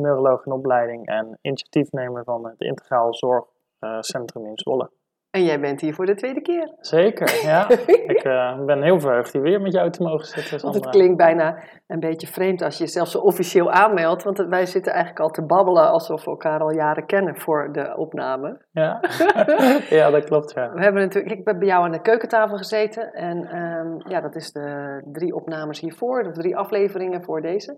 [0.00, 4.90] neuroloog in opleiding en initiatiefnemer van het Integraal Zorgcentrum in Zwolle.
[5.30, 6.72] En jij bent hier voor de tweede keer.
[6.80, 7.68] Zeker, ja.
[8.14, 10.60] ik uh, ben heel verheugd hier weer met jou te mogen zitten.
[10.60, 14.22] Want het klinkt bijna een beetje vreemd als je jezelf zo officieel aanmeldt.
[14.22, 17.96] Want wij zitten eigenlijk al te babbelen alsof we elkaar al jaren kennen voor de
[17.96, 18.64] opname.
[18.70, 19.00] Ja,
[19.98, 20.52] ja dat klopt.
[20.54, 20.72] Ja.
[20.72, 23.12] We hebben natuurlijk, ik ben bij jou aan de keukentafel gezeten.
[23.12, 27.76] En um, ja, dat is de drie opnames hiervoor, de drie afleveringen voor deze.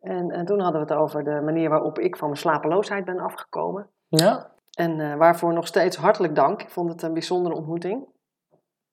[0.00, 3.20] En, en toen hadden we het over de manier waarop ik van mijn slapeloosheid ben
[3.20, 3.90] afgekomen.
[4.08, 4.50] Ja.
[4.70, 6.62] En uh, waarvoor nog steeds hartelijk dank.
[6.62, 8.04] Ik vond het een bijzondere ontmoeting.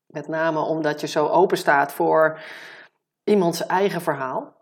[0.06, 2.40] Met name omdat je zo open staat voor
[3.24, 4.56] iemands eigen verhaal.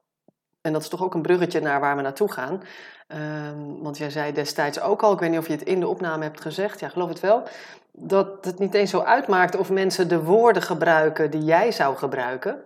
[0.61, 2.61] En dat is toch ook een bruggetje naar waar we naartoe gaan.
[3.07, 5.87] Um, want jij zei destijds ook al, ik weet niet of je het in de
[5.87, 7.43] opname hebt gezegd, ja, geloof het wel,
[7.91, 12.63] dat het niet eens zo uitmaakt of mensen de woorden gebruiken die jij zou gebruiken.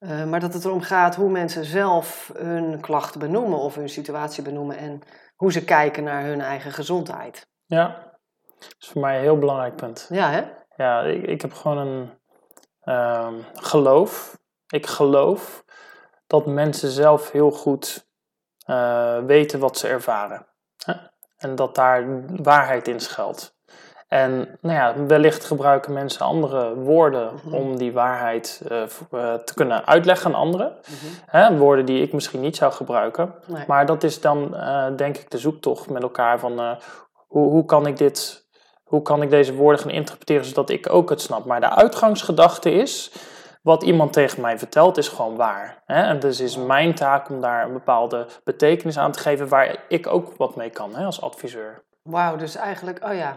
[0.00, 4.42] Uh, maar dat het erom gaat hoe mensen zelf hun klacht benoemen of hun situatie
[4.42, 5.02] benoemen en
[5.36, 7.46] hoe ze kijken naar hun eigen gezondheid.
[7.64, 8.12] Ja,
[8.58, 10.06] dat is voor mij een heel belangrijk punt.
[10.10, 10.44] Ja, hè?
[10.76, 12.10] Ja, ik, ik heb gewoon een
[12.84, 14.38] uh, geloof.
[14.66, 15.64] Ik geloof
[16.26, 18.08] dat mensen zelf heel goed
[18.66, 20.46] uh, weten wat ze ervaren.
[20.84, 20.94] Hè?
[21.36, 23.54] En dat daar waarheid in schuilt.
[24.10, 27.54] En nou ja, wellicht gebruiken mensen andere woorden mm -hmm.
[27.54, 30.66] om die waarheid uh, uh, te kunnen uitleggen aan anderen.
[30.66, 31.10] Mm -hmm.
[31.26, 33.34] Hè, woorden die ik misschien niet zou gebruiken.
[33.46, 33.64] Nee.
[33.66, 36.78] Maar dat is dan uh, denk ik de zoektocht met elkaar van
[37.26, 38.46] hoe, hoe, kan ik dit,
[38.84, 41.44] hoe kan ik deze woorden gaan interpreteren zodat ik ook het snap.
[41.44, 43.12] Maar de uitgangsgedachte is,
[43.62, 45.82] wat iemand tegen mij vertelt is gewoon waar.
[45.86, 46.02] Hè?
[46.02, 50.06] En dus is mijn taak om daar een bepaalde betekenis aan te geven waar ik
[50.06, 51.84] ook wat mee kan hè, als adviseur.
[52.02, 53.36] Wauw, dus eigenlijk, oh ja,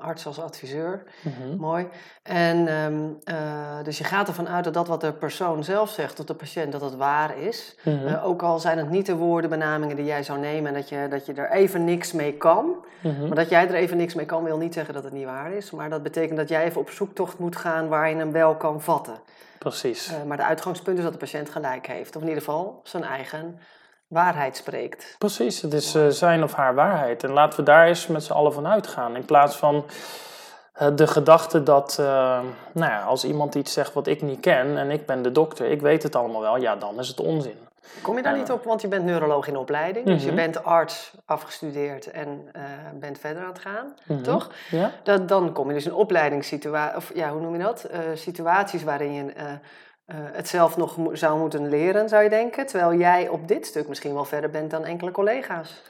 [0.00, 1.02] arts als adviseur.
[1.22, 1.56] Mm -hmm.
[1.56, 1.88] Mooi.
[2.22, 6.20] En um, uh, dus je gaat ervan uit dat dat wat de persoon zelf zegt,
[6.20, 7.76] of de patiënt, dat het waar is.
[7.84, 8.06] Mm -hmm.
[8.06, 11.06] uh, ook al zijn het niet de woordenbenamingen die jij zou nemen en dat je,
[11.10, 12.64] dat je er even niks mee kan.
[13.00, 13.26] Mm -hmm.
[13.26, 15.52] Maar dat jij er even niks mee kan, wil niet zeggen dat het niet waar
[15.52, 15.70] is.
[15.70, 18.80] Maar dat betekent dat jij even op zoektocht moet gaan waar je hem wel kan
[18.80, 19.14] vatten.
[19.58, 20.10] Precies.
[20.10, 22.16] Uh, maar de uitgangspunt is dat de patiënt gelijk heeft.
[22.16, 23.58] Of in ieder geval zijn eigen
[24.10, 25.14] waarheid spreekt.
[25.18, 27.24] Precies, het is uh, zijn of haar waarheid.
[27.24, 29.16] En laten we daar eens met z'n allen van uitgaan.
[29.16, 29.84] In plaats van
[30.82, 32.06] uh, de gedachte dat, uh,
[32.72, 35.70] nou ja, als iemand iets zegt wat ik niet ken en ik ben de dokter,
[35.70, 37.58] ik weet het allemaal wel, ja, dan is het onzin.
[38.02, 40.20] Kom je daar niet op, want je bent neuroloog in opleiding, mm -hmm.
[40.20, 42.50] dus je bent arts afgestudeerd en
[42.94, 44.22] bent verder aan het gaan, mm -hmm.
[44.22, 44.50] toch?
[44.70, 44.90] Ja.
[45.02, 47.90] Dat, dan kom je dus in opleidingssituaties, of ja, hoe noem je dat?
[48.14, 49.32] Situaties waarin je
[50.12, 52.66] het zelf nog zou moeten leren, zou je denken.
[52.66, 55.82] Terwijl jij op dit stuk misschien wel verder bent dan enkele collega's.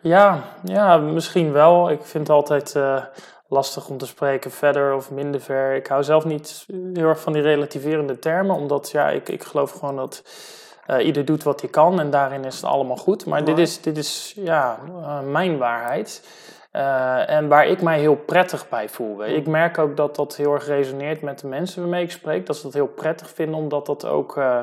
[0.00, 1.90] Ja, ja misschien wel.
[1.90, 3.04] Ik vind het altijd uh,
[3.48, 5.74] lastig om te spreken verder of minder ver.
[5.74, 9.70] Ik hou zelf niet heel erg van die relativerende termen, omdat ja, ik, ik geloof
[9.70, 10.22] gewoon dat
[10.90, 13.26] uh, ieder doet wat hij kan en daarin is het allemaal goed.
[13.26, 14.78] Maar dit is, dit is ja,
[15.24, 16.22] mijn waarheid.
[16.72, 19.26] Uh, en waar ik mij heel prettig bij voel.
[19.26, 22.46] Ik merk ook dat dat heel erg resoneert met de mensen waarmee ik spreek.
[22.46, 24.62] Dat ze dat heel prettig vinden, omdat dat ook uh,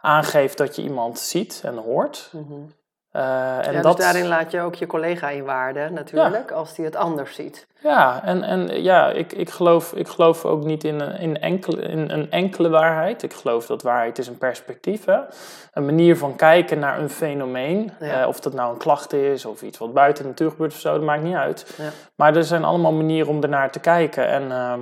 [0.00, 2.28] aangeeft dat je iemand ziet en hoort.
[2.30, 2.72] -hmm.
[3.16, 3.96] Uh, en ja, dat...
[3.96, 6.56] dus daarin laat je ook je collega in waarde natuurlijk, ja.
[6.56, 7.66] als die het anders ziet.
[7.82, 12.10] Ja, en, en ja, ik, ik, geloof, ik geloof ook niet in, in, enkele, in
[12.10, 13.22] een enkele waarheid.
[13.22, 15.04] Ik geloof dat waarheid is een perspectief.
[15.04, 15.18] Hè?
[15.72, 17.92] Een manier van kijken naar een fenomeen.
[18.00, 18.20] Ja.
[18.20, 20.78] Uh, of dat nou een klacht is of iets wat buiten de natuur gebeurt of
[20.78, 21.74] zo, dat maakt niet uit.
[21.78, 21.88] Ja.
[22.14, 24.28] Maar er zijn allemaal manieren om ernaar te kijken.
[24.28, 24.72] En uh,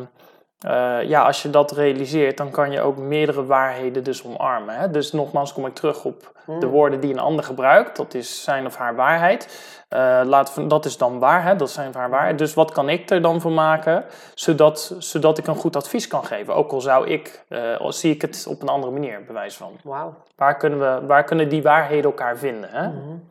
[0.67, 4.75] uh, ja, als je dat realiseert, dan kan je ook meerdere waarheden dus omarmen.
[4.75, 4.91] Hè?
[4.91, 7.97] Dus nogmaals kom ik terug op de woorden die een ander gebruikt.
[7.97, 9.71] Dat is zijn of haar waarheid.
[9.91, 11.57] Uh, laat, dat is dan waar, hè?
[11.57, 12.39] dat zijn of haar waarheid.
[12.39, 14.05] Dus wat kan ik er dan van maken,
[14.35, 16.55] zodat, zodat ik een goed advies kan geven?
[16.55, 19.73] Ook al zou ik, uh, al zie ik het op een andere manier, bewijs van.
[19.83, 20.15] Wow.
[20.37, 22.71] Waar, kunnen we, waar kunnen die waarheden elkaar vinden?
[22.71, 22.87] Hè?
[22.87, 23.31] Mm -hmm.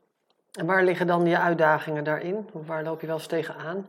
[0.51, 2.49] En waar liggen dan je uitdagingen daarin?
[2.51, 3.85] Waar loop je wel eens tegenaan?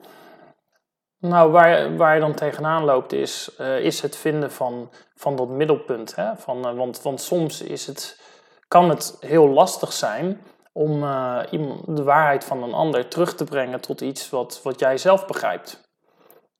[1.22, 5.48] Nou, waar, waar je dan tegenaan loopt is, uh, is het vinden van, van dat
[5.48, 6.14] middelpunt.
[6.14, 6.36] Hè?
[6.36, 8.20] Van, uh, want, want soms is het,
[8.68, 10.40] kan het heel lastig zijn
[10.72, 14.78] om uh, iemand, de waarheid van een ander terug te brengen tot iets wat, wat
[14.78, 15.80] jij zelf begrijpt.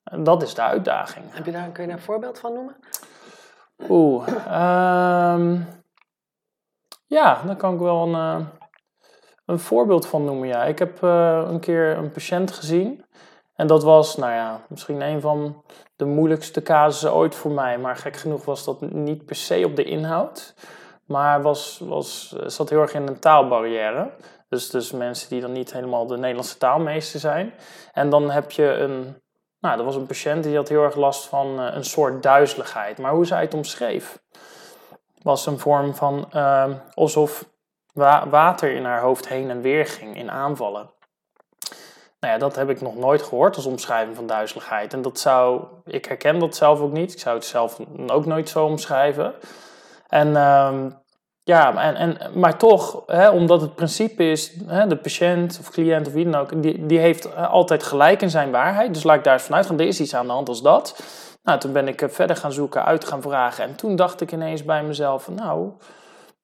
[0.04, 1.24] En dat is de uitdaging.
[1.28, 2.76] Heb je daar, kun je daar een voorbeeld van noemen?
[3.88, 4.26] Oeh,
[5.34, 5.66] um,
[7.06, 8.48] ja, dan kan ik wel een,
[9.44, 10.64] een voorbeeld van noemen, ja.
[10.64, 13.04] Ik heb eh, een keer een patiënt gezien.
[13.62, 15.62] En dat was, nou ja, misschien een van
[15.96, 17.78] de moeilijkste casussen ooit voor mij.
[17.78, 20.54] Maar gek genoeg was dat niet per se op de inhoud.
[21.06, 24.10] Maar was, was, zat heel erg in een taalbarrière.
[24.48, 27.52] Dus, dus mensen die dan niet helemaal de Nederlandse taalmeester zijn.
[27.92, 29.22] En dan heb je een,
[29.60, 32.98] nou, er was een patiënt die had heel erg last van eh, een soort duizeligheid.
[32.98, 34.22] Maar hoe zij het omschreef,
[35.22, 37.48] was een vorm van uh, alsof
[37.92, 40.90] wa water in haar hoofd heen en weer ging in aanvallen.
[42.22, 44.92] Nou ja, dat heb ik nog nooit gehoord als omschrijving van duizeligheid.
[44.92, 47.12] En dat zou, ik herken dat zelf ook niet.
[47.12, 49.34] Ik zou het zelf ook nooit zo omschrijven.
[50.08, 50.84] En uh,
[51.42, 56.06] ja, en, en, maar toch, hè, omdat het principe is, hè, de patiënt of cliënt
[56.06, 58.94] of wie dan ook, die, die heeft altijd gelijk in zijn waarheid.
[58.94, 61.02] Dus laat ik daar eens vanuit gaan, er is iets aan de hand als dat.
[61.42, 63.64] Nou, toen ben ik eh, verder gaan zoeken, uit gaan vragen.
[63.64, 65.72] En toen dacht ik ineens bij mezelf, nou,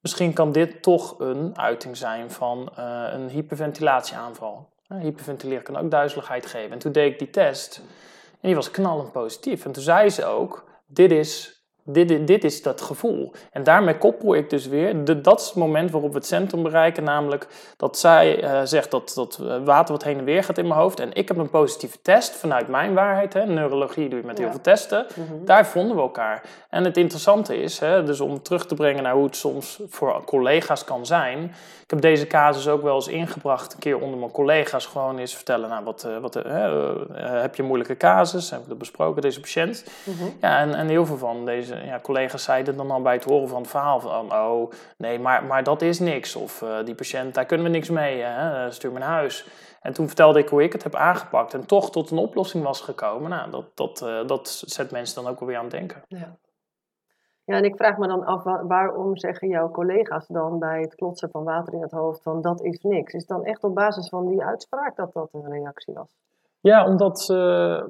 [0.01, 4.77] misschien kan dit toch een uiting zijn van uh, een hyperventilatieaanval.
[4.97, 6.71] Hyperventileren kan ook duizeligheid geven.
[6.71, 7.81] En toen deed ik die test
[8.31, 9.65] en die was knallend positief.
[9.65, 11.58] En toen zei ze ook, dit is
[11.93, 13.31] dit, dit, is dat gevoel.
[13.51, 16.63] En daarmee koppel ik dus weer, de, dat is het moment waarop we het centrum
[16.63, 17.47] bereiken, namelijk
[17.77, 20.79] dat zij uh, zegt dat, dat eh, water wat heen en weer gaat in mijn
[20.79, 20.99] hoofd.
[20.99, 23.33] En ik heb een positieve test vanuit mijn waarheid.
[23.33, 25.05] Hè, neurologie doe je met heel veel testen.
[25.15, 25.45] Mhm.
[25.45, 26.43] Daar vonden we elkaar.
[26.69, 30.23] En het interessante is, hè, dus om terug te brengen naar hoe het soms voor
[30.25, 31.43] collega's kan zijn.
[31.83, 35.35] Ik heb deze casus ook wel eens ingebracht, een keer onder mijn collega's, gewoon eens
[35.35, 38.49] vertellen, nou, wat, uh, wat heb je een moeilijke casus?
[38.49, 39.83] Heb ik dat besproken, deze patiënt?
[40.03, 40.23] Mhm.
[40.41, 43.49] Ja, en, en heel veel van deze ja, collega's zeiden dan al bij het horen
[43.49, 46.35] van het verhaal van, oh nee, maar, maar dat is niks.
[46.35, 48.65] Of uh, die patiënt, daar kunnen we niks mee, hè?
[48.65, 49.47] Eh, stuur me naar huis.
[49.81, 52.81] En toen vertelde ik hoe ik het heb aangepakt en toch tot een oplossing was
[52.81, 53.29] gekomen.
[53.29, 56.03] Nou, dat, dat, uh, dat zet mensen dan ook alweer aan het denken.
[56.07, 56.37] Ja.
[57.43, 61.29] Ja, en ik vraag me dan af, waarom zeggen jouw collega's dan bij het klotsen
[61.29, 63.13] van water in het hoofd van dat is niks?
[63.13, 66.17] Is dan echt op basis van die uitspraak dat dat een reactie was?
[66.59, 67.83] Ja, omdat, uh,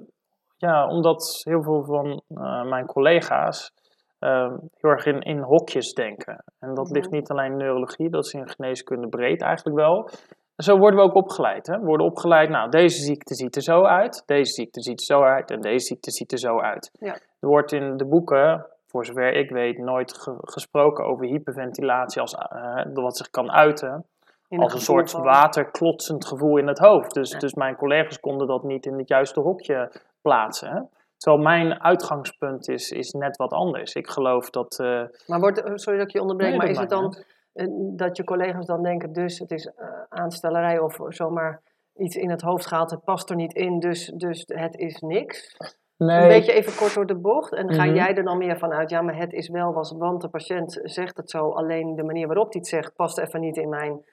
[0.60, 3.72] ja, omdat heel veel van uh, mijn collega's
[4.20, 6.44] uh, heel erg in, in hokjes denken.
[6.60, 7.16] En dat ligt mhm.
[7.16, 10.10] niet alleen in neurologie, dat is in geneeskunde breed eigenlijk wel.
[10.56, 11.68] En zo worden we ook opgeleid.
[11.68, 11.80] Hè?
[11.80, 15.22] We worden opgeleid, nou, deze ziekte ziet er zo uit, deze ziekte ziet er zo
[15.22, 16.92] uit en deze ziekte ziet er zo uit.
[17.00, 17.14] Ja.
[17.14, 22.84] Er wordt in de boeken, voor zover ik weet, nooit gesproken over hyperventilatie als uh,
[22.94, 24.06] wat zich kan uiten.
[24.50, 25.24] als een soort van...
[25.24, 27.14] waterklotsend gevoel in het hoofd.
[27.14, 29.92] Dus, dus mijn collega's konden dat niet in het juiste hokje
[30.22, 30.90] plaatsen.
[31.18, 33.94] Terwijl mijn uitgangspunt is, is net wat anders.
[33.94, 34.80] Ik geloof dat.
[34.82, 35.04] Uh...
[35.28, 37.18] Maar wordt, eh, sorry dat ik je onderbreek, maar is het dan
[37.54, 37.68] uh,
[37.98, 39.72] dat je collega's dan denken, dus het is
[40.10, 41.62] aanstellerij of zomaar
[41.96, 45.58] iets in het hoofd gehaald, het past er niet in, dus, dus het is niks?
[45.98, 46.22] Nee.
[46.22, 47.54] Een beetje even kort door de bocht.
[47.54, 47.96] En ga mhm.
[47.96, 50.80] jij er dan meer van uit, ja, maar het is wel was, want de patiënt
[50.84, 54.06] zegt het zo, alleen de manier waarop hij het zegt past even niet in mijn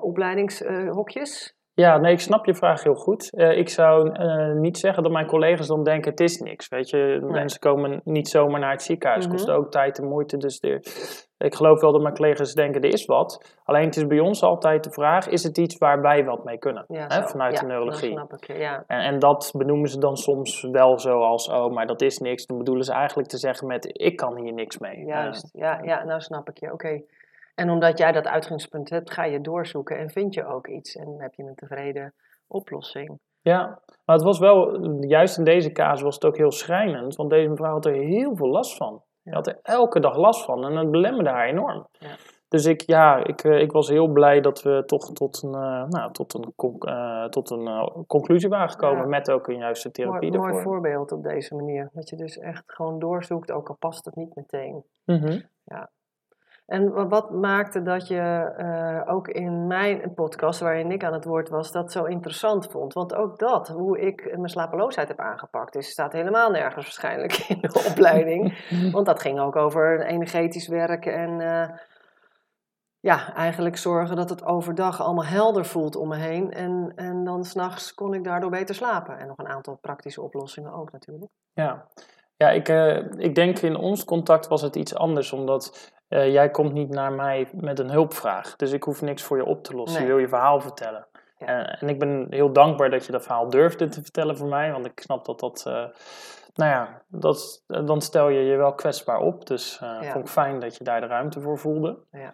[0.00, 1.56] opleidingshokjes?
[1.74, 3.32] Ja, nee, ik snap je vraag heel goed.
[3.32, 6.68] Uh, ik zou uh, niet zeggen dat mijn collega's dan denken het is niks.
[6.68, 7.30] Weet je, nee.
[7.30, 9.24] mensen komen niet zomaar naar het ziekenhuis.
[9.24, 9.38] Mm -hmm.
[9.38, 10.36] kost ook tijd en moeite.
[10.36, 10.80] Dus de,
[11.38, 13.58] ik geloof wel dat mijn collega's denken er is wat.
[13.64, 16.58] Alleen het is bij ons altijd de vraag, is het iets waar wij wat mee
[16.58, 16.84] kunnen?
[16.88, 18.14] Ja, hè, vanuit ja, de neurologie.
[18.14, 18.84] Dat snap ik, ja.
[18.86, 22.46] en, en dat benoemen ze dan soms wel zo als, oh, maar dat is niks.
[22.46, 25.04] Dan bedoelen ze eigenlijk te zeggen met, ik kan hier niks mee.
[25.04, 26.66] Juist, ja, ja nou snap ik je.
[26.66, 26.74] Oké.
[26.74, 27.04] Okay.
[27.54, 30.96] En omdat jij dat uitgangspunt hebt, ga je doorzoeken en vind je ook iets.
[30.96, 32.14] En heb je een tevreden
[32.46, 33.18] oplossing.
[33.40, 37.16] Ja, maar het was wel, juist in deze casus was het ook heel schrijnend.
[37.16, 39.02] Want deze mevrouw had er heel veel last van.
[39.24, 41.86] Ze had er elke dag last van en het belemmerde haar enorm.
[41.98, 42.16] Ja.
[42.48, 45.84] Dus ik, ja, ik, eh, ik was heel blij dat we toch tot een, uh,
[45.88, 46.52] nou, tot een,
[46.88, 49.02] uh, tot een uh, conclusie waren gekomen.
[49.02, 49.08] Ja.
[49.08, 51.90] Met ook een juiste therapie mooi, mooi voorbeeld op deze manier.
[51.92, 54.84] Dat je dus echt gewoon doorzoekt, ook al past het niet meteen.
[55.04, 55.42] Mm -hmm.
[55.64, 55.90] Ja,
[56.66, 61.48] en wat maakte dat je uh, ook in mijn podcast, waarin ik aan het woord
[61.48, 62.92] was, dat zo interessant vond?
[62.92, 67.60] Want ook dat, hoe ik mijn slapeloosheid heb aangepakt, is, staat helemaal nergens waarschijnlijk in
[67.60, 68.68] de opleiding.
[68.92, 71.78] Want dat ging ook over energetisch werken en uh,
[73.00, 76.50] ja, eigenlijk zorgen dat het overdag allemaal helder voelt om me heen.
[76.50, 79.18] En, en dan s'nachts kon ik daardoor beter slapen.
[79.18, 81.30] En nog een aantal praktische oplossingen ook natuurlijk.
[81.52, 81.88] Ja,
[82.36, 86.50] ja ik, uh, ik denk in ons contact was het iets anders, omdat uh, jij
[86.50, 88.56] komt niet naar mij met een hulpvraag.
[88.56, 89.98] Dus ik hoef niks voor je op te lossen.
[89.98, 90.08] Nee.
[90.08, 91.06] Je wil je verhaal vertellen.
[91.38, 91.46] Ja.
[91.46, 94.72] En, en, ik ben heel dankbaar dat je dat verhaal durfde te vertellen voor mij.
[94.72, 95.64] Want ik snap dat dat.
[95.68, 95.74] Uh,
[96.54, 99.46] nou ja, dat, dan stel je je wel kwetsbaar op.
[99.46, 100.02] Dus ja.
[100.02, 101.98] vond ik fijn dat je daar de ruimte voor voelde.
[102.10, 102.32] Ja.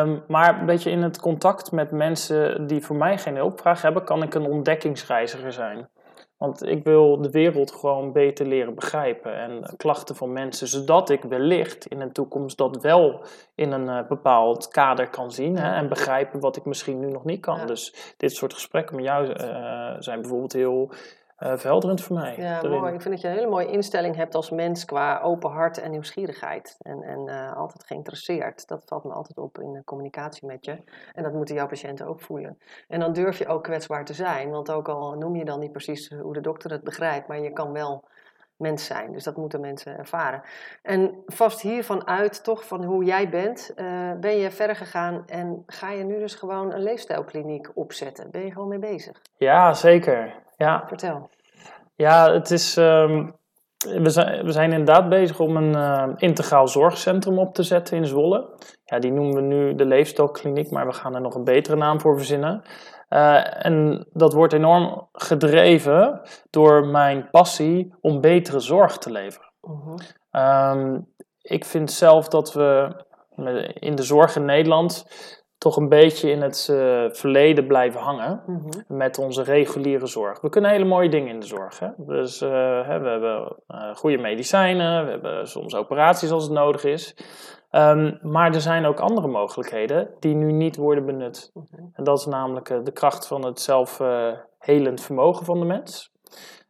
[0.00, 4.04] Um, maar een beetje in het contact met mensen die voor mij geen hulpvraag hebben,
[4.04, 5.88] kan ik een ontdekkingsreiziger zijn.
[6.40, 11.22] Want ik wil de wereld gewoon beter leren begrijpen en klachten van mensen, zodat ik
[11.22, 15.88] wellicht in de toekomst dat wel in een eh, bepaald kader kan zien hè, en
[15.88, 17.58] begrijpen wat ik misschien nu nog niet kan.
[17.58, 17.64] Ja.
[17.64, 20.90] Dus dit soort gesprekken met jou eh, zijn bijvoorbeeld heel
[21.40, 22.36] eh, verhelderend voor mij.
[22.36, 22.80] Ja, daarin.
[22.80, 22.94] mooi.
[22.94, 25.90] Ik vind dat je een hele mooie instelling hebt als mens qua open hart en
[25.90, 26.76] nieuwsgierigheid.
[26.78, 28.68] En, en eh, altijd geïnteresseerd.
[28.68, 30.76] Dat valt me altijd op in de communicatie met je.
[31.12, 32.58] En dat moeten jouw patiënten ook voelen.
[32.88, 34.50] En dan durf je ook kwetsbaar te zijn.
[34.50, 37.52] Want ook al noem je dan niet precies hoe de dokter het begrijpt, maar je
[37.52, 38.08] kan wel
[38.60, 39.12] mens zijn.
[39.12, 40.42] Dus dat moeten mensen ervaren.
[40.82, 45.62] En vast hiervan uit, toch van hoe jij bent, eh, ben je verder gegaan en
[45.66, 48.30] ga je nu dus gewoon een leefstijlkliniek opzetten.
[48.30, 49.20] Ben je gewoon mee bezig?
[49.36, 50.34] Ja, zeker.
[50.56, 51.30] Ja, Vertel.
[51.94, 52.76] Ja, het is.
[52.76, 53.30] ehm,
[54.02, 58.04] we, zijn, we zijn inderdaad bezig om een eh, integraal zorgcentrum op te zetten in
[58.06, 58.48] Zwolle.
[58.84, 62.00] Ja, die noemen we nu de Leefstijlkliniek, maar we gaan er nog een betere naam
[62.00, 62.62] voor verzinnen.
[63.10, 69.52] Eh, en dat wordt enorm gedreven door mijn passie om betere zorg te leveren.
[69.60, 69.96] Mhm.
[70.30, 70.98] Ehm,
[71.42, 72.94] ik vind zelf dat we
[73.74, 75.06] in de zorg in Nederland
[75.58, 78.68] toch een beetje in het eh, verleden blijven hangen Mhm.
[78.86, 80.40] met onze reguliere zorg.
[80.40, 81.78] We kunnen hele mooie dingen in de zorg.
[81.78, 81.88] Hè?
[81.96, 82.50] Dus eh,
[82.86, 87.16] hè, we hebben eh, goede medicijnen, we hebben soms operaties als het nodig is.
[87.70, 91.52] Ehm, maar er zijn ook andere mogelijkheden die nu niet worden benut.
[91.92, 96.12] En dat is namelijk eh, de kracht van het zelfhelend vermogen van de mens.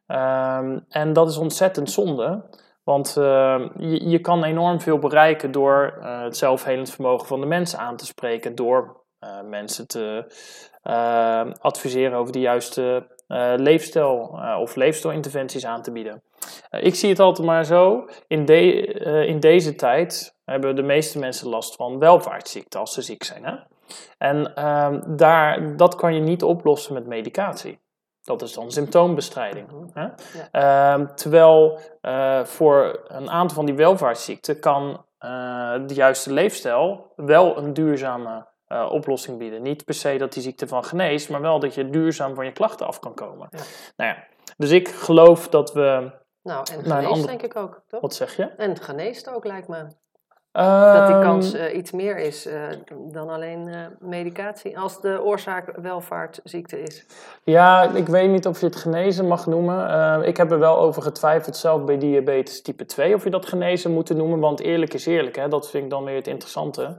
[0.07, 2.45] Ehm, en dat is ontzettend zonde.
[2.85, 7.47] Want eh, je, je kan enorm veel bereiken door eh, het zelfhelend vermogen van de
[7.47, 8.54] mens aan te spreken.
[8.54, 10.35] Door eh, mensen te
[10.83, 16.23] eh, adviseren over de juiste eh, leefstijl eh, of leefstijlinterventies aan te bieden.
[16.71, 18.09] Eh, ik zie het altijd maar zo.
[18.27, 23.03] In, de, eh, in deze tijd hebben de meeste mensen last van welvaartsziekten als ze
[23.03, 23.45] ziek zijn.
[23.45, 23.55] Hè?
[24.19, 27.79] En ehm, daar, dat kan je niet oplossen met medicatie.
[28.23, 29.69] Dat is dan symptoombestrijding.
[29.93, 30.09] Hè?
[30.51, 35.05] Ehm, terwijl eh, voor een aantal van die welvaartsziekten kan
[35.87, 38.47] de juiste leefstijl wel een duurzame
[38.89, 39.63] oplossing bieden.
[39.63, 42.53] Niet per se dat die ziekte van geneest, maar wel dat je duurzaam van je
[42.53, 43.49] klachten af kan komen.
[43.51, 43.59] Ja.
[43.97, 44.25] Nou ja,
[44.57, 46.11] dus ik geloof dat we.
[46.43, 48.01] Nou, en geneest denk ik ook, toch?
[48.01, 48.43] Wat zeg je?
[48.43, 49.87] En het geneest ook, lijkt me.
[50.52, 52.62] Dat die Ehm, kans eh, iets meer is eh,
[53.12, 54.78] dan alleen eh, medicatie.
[54.78, 57.07] Als de oorzaak welvaartziekte is.
[57.45, 59.88] Ja, ik weet niet of je het genezen mag noemen.
[59.88, 63.47] Eh, ik heb er wel over getwijfeld zelf bij diabetes type 2 of je dat
[63.47, 64.38] genezen moet noemen.
[64.38, 66.97] Want eerlijk is eerlijk, hè, dat vind ik dan weer het interessante.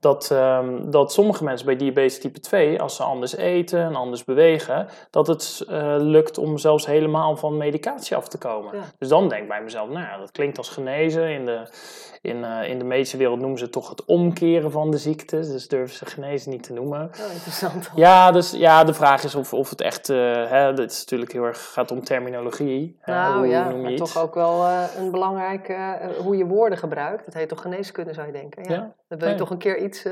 [0.00, 4.24] Dat, ehm, dat sommige mensen bij diabetes type 2, als ze anders eten en anders
[4.24, 5.64] bewegen, dat het
[5.98, 8.76] lukt om zelfs helemaal van medicatie af te komen.
[8.76, 8.82] Ja.
[8.98, 11.30] Dus dan denk ik bij mezelf, nou ja, dat klinkt als genezen.
[11.30, 11.68] In de,
[12.24, 15.36] in, eh, in de medische wereld noemen ze het toch het omkeren van de ziekte.
[15.40, 17.00] Dus durven ze genezen niet te noemen.
[17.00, 17.90] Oh, interessant.
[17.94, 21.44] Ja, dus ja, de vraag is of, of het echt, hè, dit is natuurlijk heel
[21.44, 22.98] erg gaat om terminologie.
[23.00, 24.12] hè, Nou hoe ja, noem je maar iets?
[24.12, 27.24] toch ook wel eh, een belangrijk eh, hoe je woorden gebruikt.
[27.24, 28.64] Dat heet toch geneeskunde, zou je denken.
[28.64, 28.70] Ja.
[28.74, 30.02] Ja, Dan wil je toch een keer iets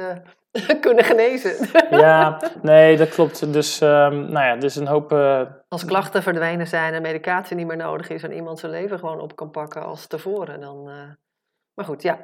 [0.81, 1.52] kunnen genezen.
[1.90, 3.52] Ja, nee, dat klopt.
[3.52, 5.12] Dus, ehm, nou ja, dus een hoop.
[5.69, 9.21] Als klachten verdwenen zijn en medicatie niet meer nodig is en iemand zijn leven gewoon
[9.21, 10.90] op kan pakken als tevoren, dan.
[11.74, 12.18] Maar goed, ja.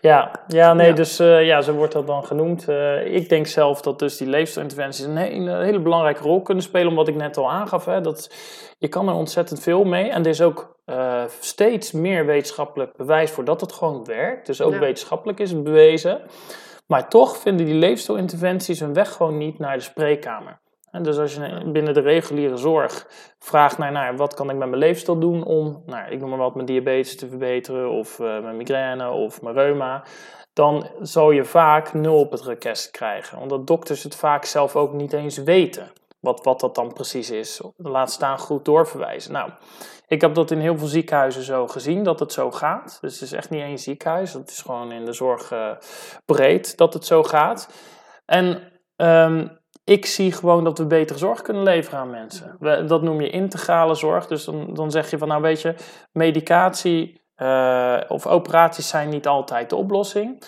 [0.00, 0.94] ja, ja, nee, Ja.
[0.94, 2.68] dus eh, ja, zo wordt dat dan genoemd.
[2.68, 6.64] Eh, ik denk zelf dat dus die leefstijlinterventies een, he- een hele belangrijke rol kunnen
[6.64, 8.34] spelen, omdat ik net al aangaf, hè, dat
[8.78, 10.08] je kan er ontzettend veel mee.
[10.10, 14.46] En er is ook eh, steeds meer wetenschappelijk bewijs voor dat het gewoon werkt.
[14.46, 14.78] Dus ook Ja.
[14.78, 16.20] wetenschappelijk is het bewezen.
[16.86, 20.60] Maar toch vinden die leefstijlinterventies hun weg gewoon niet naar de spreekkamer.
[20.92, 23.06] En dus als je binnen de reguliere zorg
[23.38, 26.38] vraagt naar, naar wat kan ik met mijn leefstijl doen om, nou, ik noem maar
[26.38, 30.04] wat, mijn diabetes te verbeteren of eh, mijn migraine of mijn reuma,
[30.52, 33.38] dan zal je vaak nul op het request krijgen.
[33.38, 37.60] Omdat dokters het vaak zelf ook niet eens weten wat, wat dat dan precies is.
[37.76, 39.32] Laat staan goed doorverwijzen.
[39.32, 39.50] Nou,
[40.06, 42.98] ik heb dat in heel veel ziekenhuizen zo gezien, dat het zo gaat.
[43.00, 45.70] Dus het is echt niet één ziekenhuis, het is gewoon in de zorg eh,
[46.24, 47.68] breed dat het zo gaat.
[48.24, 49.46] En ehm,
[49.84, 52.56] ik zie gewoon dat we betere zorg kunnen leveren aan mensen.
[52.58, 54.26] We- dat noem je integrale zorg.
[54.26, 55.74] Dus dan, dan zeg je van, nou weet je,
[56.12, 60.42] medicatie eh, of operaties zijn niet altijd de oplossing.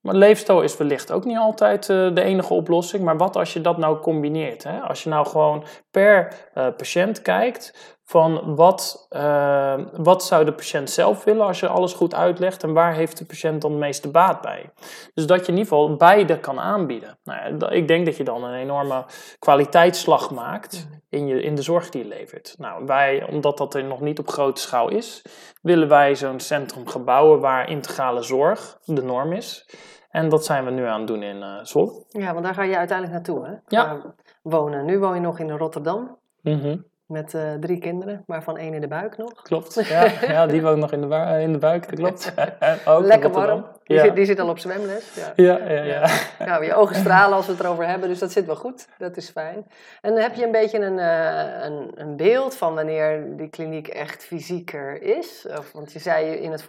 [0.00, 3.02] Maar leefstijl is wellicht ook niet altijd eh, de enige oplossing.
[3.04, 4.64] Maar wat als je dat nou combineert?
[4.64, 4.80] Hè?
[4.80, 10.90] Als je nou gewoon per eh, patiënt kijkt van wat, eh, wat zou de patiënt
[10.90, 14.10] zelf willen als je alles goed uitlegt en waar heeft de patiënt dan de meeste
[14.10, 14.72] baat bij.
[15.14, 17.18] Dus dat je in ieder geval beide kan aanbieden.
[17.24, 19.04] Nou, ja, ik denk dat je dan een enorme
[19.38, 22.54] kwaliteitsslag maakt in, je, in de zorg die je levert.
[22.58, 25.24] Nou, wij, omdat dat er nog niet op grote schaal is,
[25.62, 29.74] willen wij zo'n centrum gaan bouwen waar integrale zorg de norm is.
[30.08, 32.04] En dat zijn we nu aan het doen in Zwolle.
[32.08, 33.76] ja, want daar ga je uiteindelijk naartoe, hè?
[33.76, 34.14] Ja.
[34.42, 34.84] Wonen.
[34.84, 36.18] Nu woon je nog in Rotterdam.
[36.42, 36.76] Mhm.
[37.10, 39.42] Met eh, drie kinderen, waarvan één in de buik nog.
[39.42, 42.32] Klopt, ja, ja die woont nog in de, bui- in de buik, dat klopt.
[42.88, 43.66] Ook Lekker warm.
[43.84, 44.02] Die, Ja.
[44.04, 45.14] zit, die zit al op zwemles.
[45.14, 45.32] Ja.
[45.36, 46.06] Ja, ja, ja.
[46.46, 48.88] Nou, je ogen stralen als we het erover hebben, dus dat zit wel goed.
[48.98, 49.66] Dat is fijn.
[50.00, 54.24] En heb je een beetje een, eh, een, een beeld van wanneer die kliniek echt
[54.24, 55.46] fysieker is?
[55.58, 56.62] Of, want je zei in het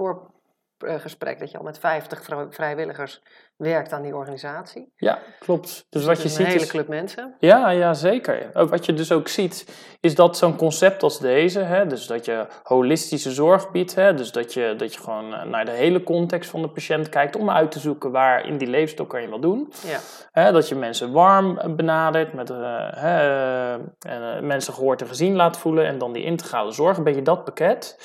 [0.88, 3.22] voorgesprek dat je al met 50 vrij- vrijwilligers
[3.56, 4.92] werkt aan die organisatie.
[4.96, 5.86] Ja, klopt.
[5.90, 6.70] Dus wat Dat je is een ziet hele is...
[6.70, 7.36] club mensen.
[7.40, 8.50] Ja, ja, zeker.
[8.54, 9.68] Ook wat je dus ook ziet,
[10.00, 14.32] is dat zo'n concept als deze, hè, dus dat je holistische zorg biedt, hè, dus
[14.32, 17.50] dat je, dat je gewoon eh, naar de hele context van de patiënt kijkt om
[17.50, 19.74] uit te zoeken waar in die leefstijl kan je wat doen.
[19.86, 20.00] Ja.
[20.32, 22.58] Hè, dat je mensen warm eh, benadert, met, eh,
[22.92, 26.98] hè, eh, en, eh, mensen gehoord en gezien laat voelen en dan die integrale zorg,
[26.98, 27.98] een beetje dat pakket.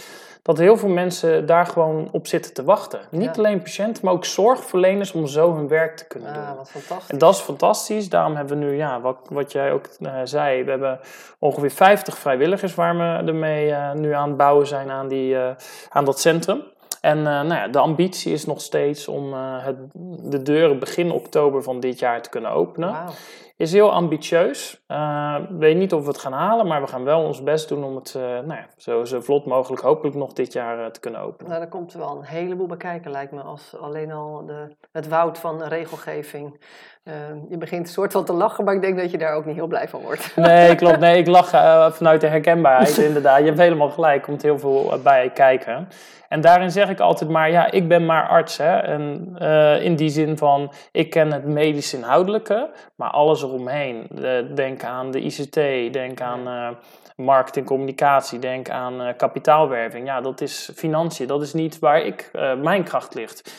[0.46, 3.00] Dat heel veel mensen daar gewoon op zitten te wachten.
[3.10, 3.42] Niet Ja.
[3.42, 6.42] alleen patiënten, maar ook zorgverleners om zo hun werk te kunnen doen.
[6.42, 7.10] Ah, wat fantastisch.
[7.10, 8.08] En dat is fantastisch.
[8.08, 11.00] Daarom hebben we nu, ja, wat, wat jij ook eh, zei, we hebben
[11.38, 15.50] ongeveer 50 vrijwilligers waar we ermee eh, nu aan het bouwen zijn aan, die, eh,
[15.88, 16.62] aan dat centrum.
[17.00, 19.76] En nou ja, de ambitie is nog steeds om het,
[20.22, 22.90] de deuren begin oktober van dit jaar te kunnen openen.
[22.92, 23.10] Wauw.
[23.56, 24.82] Is heel ambitieus.
[24.86, 25.16] Eh
[25.58, 27.96] weet niet of we het gaan halen, maar we gaan wel ons best doen om
[27.96, 31.20] het eh, nou ja, zo, zo vlot mogelijk hopelijk nog dit jaar eh, te kunnen
[31.20, 31.48] openen.
[31.48, 34.68] Nou, daar komt er wel een heleboel bij kijken, lijkt me, als alleen al de,
[34.92, 36.60] het woud van regelgeving.
[37.02, 37.14] Eh,
[37.48, 39.54] je begint een soort van te lachen, maar ik denk dat je daar ook niet
[39.54, 40.36] heel blij van wordt.
[40.46, 40.98] Nee, klopt.
[40.98, 41.48] Nee, ik lach
[41.94, 43.38] vanuit de herkenbaarheid, inderdaad.
[43.38, 45.88] Je hebt helemaal gelijk, er komt heel veel bij kijken.
[46.28, 48.56] En daarin zeg ik altijd maar, ja, ik ben maar arts.
[48.56, 48.78] Hè?
[48.78, 49.36] En
[49.82, 54.06] in die zin van, ik ken het medisch inhoudelijke, maar alles eromheen.
[54.54, 56.68] Denk aan de ICT, denk aan eh
[57.16, 60.06] marketing, communicatie, denk aan eh, kapitaalwerving.
[60.06, 63.54] Ja, dat is financiën, dat is niet waar ik, eh, mijn kracht ligt.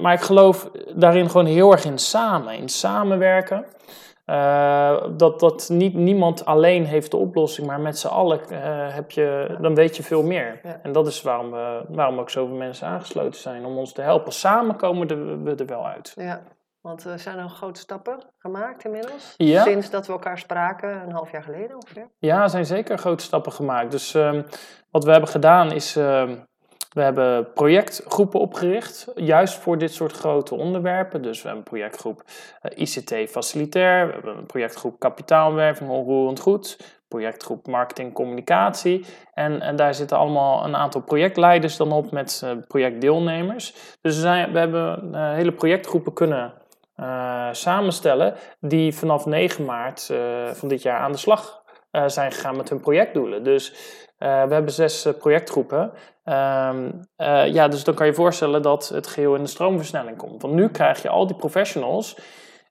[0.00, 3.64] Maar ik geloof daarin gewoon heel erg in samen, in samenwerken.
[5.16, 8.40] Dat dat niet, niemand alleen heeft de oplossing, maar met z'n allen
[8.92, 10.60] heb je, dan weet je veel meer.
[10.62, 10.80] Ja.
[10.82, 14.32] En dat is waarom, we, waarom ook zoveel mensen aangesloten zijn, om ons te helpen.
[14.32, 15.06] Samen komen
[15.44, 16.12] we er wel uit.
[16.16, 16.42] Ja,
[16.82, 19.34] want er zijn er grote stappen gemaakt inmiddels.
[19.36, 19.62] Ja.
[19.62, 22.08] Sinds dat we elkaar spraken, een half jaar geleden ongeveer.
[22.18, 23.90] Ja, er zijn zeker grote stappen gemaakt.
[23.90, 24.42] Dus ehm,
[24.90, 26.36] wat we hebben gedaan is, ehm,
[26.92, 31.22] we hebben projectgroepen opgericht, juist voor dit soort grote onderwerpen.
[31.22, 32.22] Dus we hebben een projectgroep
[32.60, 39.06] eh, ICT facilitair, we hebben een projectgroep kapitaalwerving, onroerend goed, projectgroep marketing communicatie.
[39.34, 43.72] En, en daar zitten allemaal een aantal projectleiders dan op met eh, projectdeelnemers.
[44.00, 46.61] Dus we, zijn, we hebben eh, hele projectgroepen kunnen
[47.52, 52.56] samenstellen die vanaf 9 maart eh, van dit jaar aan de slag eh, zijn gegaan
[52.56, 53.44] met hun projectdoelen.
[53.44, 53.72] Dus
[54.18, 55.92] eh, we hebben zes eh, projectgroepen.
[56.24, 60.42] Ehm, eh, ja, dus dan kan je voorstellen dat het geheel in de stroomversnelling komt.
[60.42, 62.16] Want nu krijg je al die professionals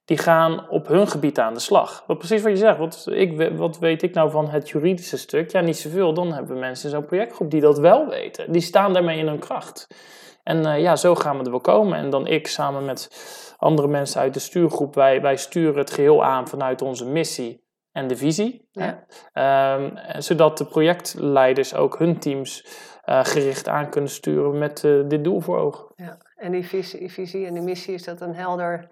[0.04, 2.04] die gaan op hun gebied aan de slag.
[2.06, 5.50] Wat precies wat je zegt, wat, ik, wat weet ik nou van het juridische stuk?
[5.50, 6.14] Ja, niet zoveel.
[6.14, 8.52] Dan hebben we mensen in zo'n projectgroep die dat wel weten.
[8.52, 9.86] Die staan daarmee in hun kracht.
[10.42, 11.98] En eh, ja, zo gaan we er wel komen.
[11.98, 13.10] En dan ik samen met
[13.62, 18.06] andere mensen uit de stuurgroep, wij, wij sturen het geheel aan vanuit onze missie en
[18.06, 18.68] de visie.
[18.70, 19.04] Ja.
[19.32, 22.66] Ehm, zodat de projectleiders ook hun teams
[23.02, 25.92] eh, gericht aan kunnen sturen met eh, dit doel voor ogen.
[25.96, 26.18] Ja.
[26.36, 28.88] En die visie, visie en die missie, is dat een helder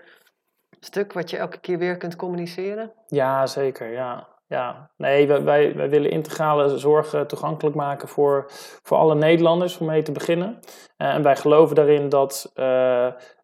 [0.80, 2.92] stuk wat je elke keer weer kunt communiceren?
[3.06, 3.92] Ja, zeker.
[3.92, 4.28] Ja.
[4.46, 8.44] Ja, nee, wij, wij, wij willen integrale zorg toegankelijk maken voor,
[8.82, 10.58] voor alle Nederlanders, om mee te beginnen.
[10.96, 12.52] Eh, en wij geloven daarin dat,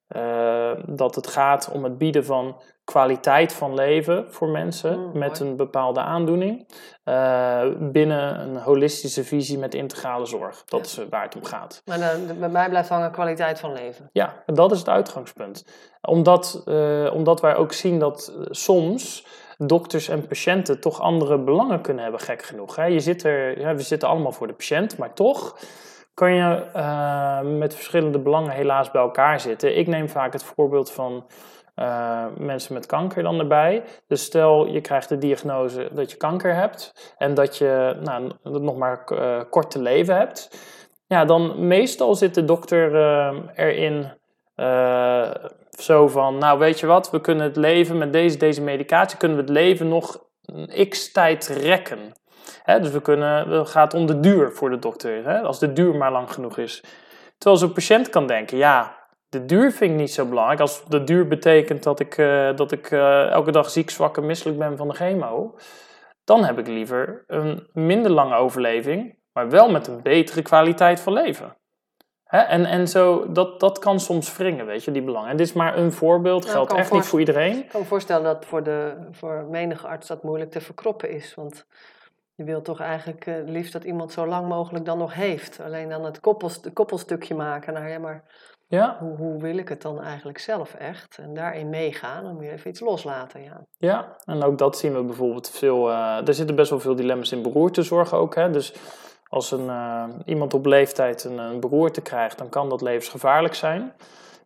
[0.09, 5.39] eh, dat het gaat om het bieden van kwaliteit van leven voor mensen Mm, met
[5.39, 5.51] mooi.
[5.51, 6.67] een bepaalde aandoening.
[7.05, 10.65] eh, binnen een holistische visie met integrale zorg.
[10.65, 11.83] Dat is eh, waar het om gaat.
[11.85, 14.09] Maar de- bij mij blijft hangen kwaliteit van leven.
[14.13, 15.65] Ja, dat is het uitgangspunt.
[16.01, 19.27] Omdat, eh, omdat wij ook zien dat soms
[19.59, 22.77] dokters en patiënten toch andere belangen kunnen hebben, gek genoeg.
[22.77, 22.85] Hè?
[22.85, 25.59] Je zit er, ja, we zitten allemaal voor de patiënt, maar toch
[26.17, 29.79] kan je eh, met verschillende belangen helaas bij elkaar zitten.
[29.79, 31.27] Ik neem vaak het voorbeeld van
[31.75, 33.83] eh, mensen met kanker dan erbij.
[34.07, 38.77] Dus stel je krijgt de diagnose dat je kanker hebt en dat je nou, nog
[38.77, 40.61] maar eh, kort te leven hebt.
[41.07, 42.95] Ja, dan meestal zit de dokter
[43.55, 44.13] erin
[45.71, 49.37] zo van, nou weet je wat, we kunnen het leven met deze, deze medicatie, kunnen
[49.37, 50.25] we het leven nog
[50.89, 51.99] x tijd rekken.
[52.67, 56.13] Dus we kunnen, het gaat om de duur voor de dokter, als de duur maar
[56.13, 56.85] lang genoeg is.
[57.39, 58.97] Terwijl zo'n patiënt kan denken, ja,
[59.29, 60.61] de duur vind ik niet zo belangrijk.
[60.61, 64.27] Als de duur betekent dat ik, eh, dat ik eh, elke dag ziek, zwak en
[64.27, 65.55] misselijk ben van de chemo,
[66.25, 71.13] dan heb ik liever een minder lange overleving, maar wel met een betere kwaliteit van
[71.13, 71.57] leven.
[72.27, 75.31] En, en zo, dat, dat kan soms wringen, weet je, die belangen.
[75.31, 77.59] En dit is maar een voorbeeld, Nou, geldt echt niet voor- voor iedereen.
[77.59, 81.35] Ik kan me voorstellen dat voor, de, voor menige arts dat moeilijk te verkroppen is.
[81.35, 81.67] Want
[82.37, 85.61] Je wilt toch eigenlijk uh, liefst dat iemand zo lang mogelijk dan nog heeft.
[85.61, 87.73] Alleen dan het koppels, koppelstukje maken.
[87.73, 88.25] Nou ja, maar
[88.69, 88.97] ja.
[89.01, 91.19] Hoe, hoe wil ik het dan eigenlijk zelf echt?
[91.19, 93.43] En daarin meegaan, dan moet je even iets loslaten.
[93.43, 95.91] Ja, ja en ook dat zien we bijvoorbeeld veel.
[95.91, 98.35] Uh, er zitten best wel veel dilemma's in beroertezorg ook.
[98.35, 98.51] Hè?
[98.51, 98.75] Dus
[99.29, 103.93] als een, uh, iemand op leeftijd een, een beroerte krijgt, dan kan dat levensgevaarlijk zijn.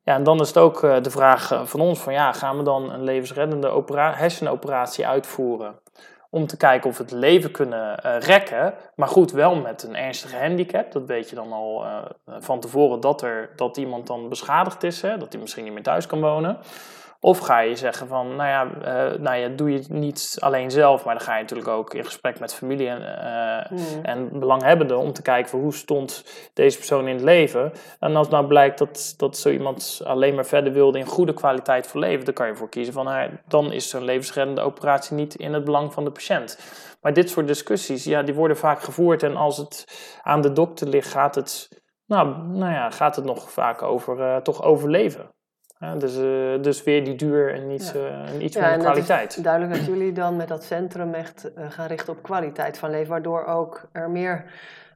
[0.04, 2.62] Ja, en dan is het ook uh, de vraag van ons: van ja, gaan we
[2.62, 5.80] dan een levensreddende hersenoperatie uitvoeren?
[6.30, 8.74] Om te kijken of we het leven kunnen uh, rekken.
[8.94, 10.92] Maar goed, wel met een ernstige handicap.
[10.92, 11.96] Dat weet je dan al uh,
[12.38, 15.02] van tevoren dat, er, dat iemand dan beschadigd is.
[15.02, 15.18] Hè?
[15.18, 16.58] Dat hij misschien niet meer thuis kan wonen.
[17.22, 20.70] Of ga je zeggen van, nou ja, uh, nou ja, doe je het niet alleen
[20.70, 24.04] zelf, maar dan ga je natuurlijk ook in gesprek met familie en, uh, mm.
[24.04, 27.72] en belanghebbenden om te kijken van hoe stond deze persoon in het leven.
[27.98, 31.86] En als nou blijkt dat, dat zo iemand alleen maar verder wilde in goede kwaliteit
[31.86, 35.34] voor leven, dan kan je voor kiezen van, nou, dan is zo'n levensreddende operatie niet
[35.34, 36.58] in het belang van de patiënt.
[37.00, 39.86] Maar dit soort discussies, ja, die worden vaak gevoerd en als het
[40.22, 44.36] aan de dokter ligt, gaat het, nou, nou ja, gaat het nog vaak over uh,
[44.36, 45.30] toch overleven.
[45.80, 47.98] Ja, dus, uh, dus weer die duur en iets, ja.
[48.34, 49.34] uh, iets ja, meer kwaliteit.
[49.34, 52.90] Het duidelijk dat jullie dan met dat centrum echt uh, gaan richten op kwaliteit van
[52.90, 54.44] leven, waardoor ook er meer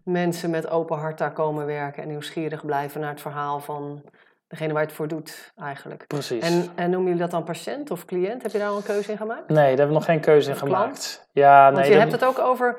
[0.03, 4.03] mensen met open hart daar komen werken en nieuwsgierig blijven naar het verhaal van
[4.49, 6.07] degene waar je het voor doet eigenlijk.
[6.07, 6.43] Precies.
[6.43, 8.43] En, en noemen jullie dat dan patiënt of cliënt?
[8.43, 9.49] Heb je daar al een keuze in gemaakt?
[9.49, 11.29] Nee, daar hebben we nog geen keuze in gemaakt.
[11.33, 12.01] Ja, Want nee, je dat...
[12.01, 12.77] hebt het ook over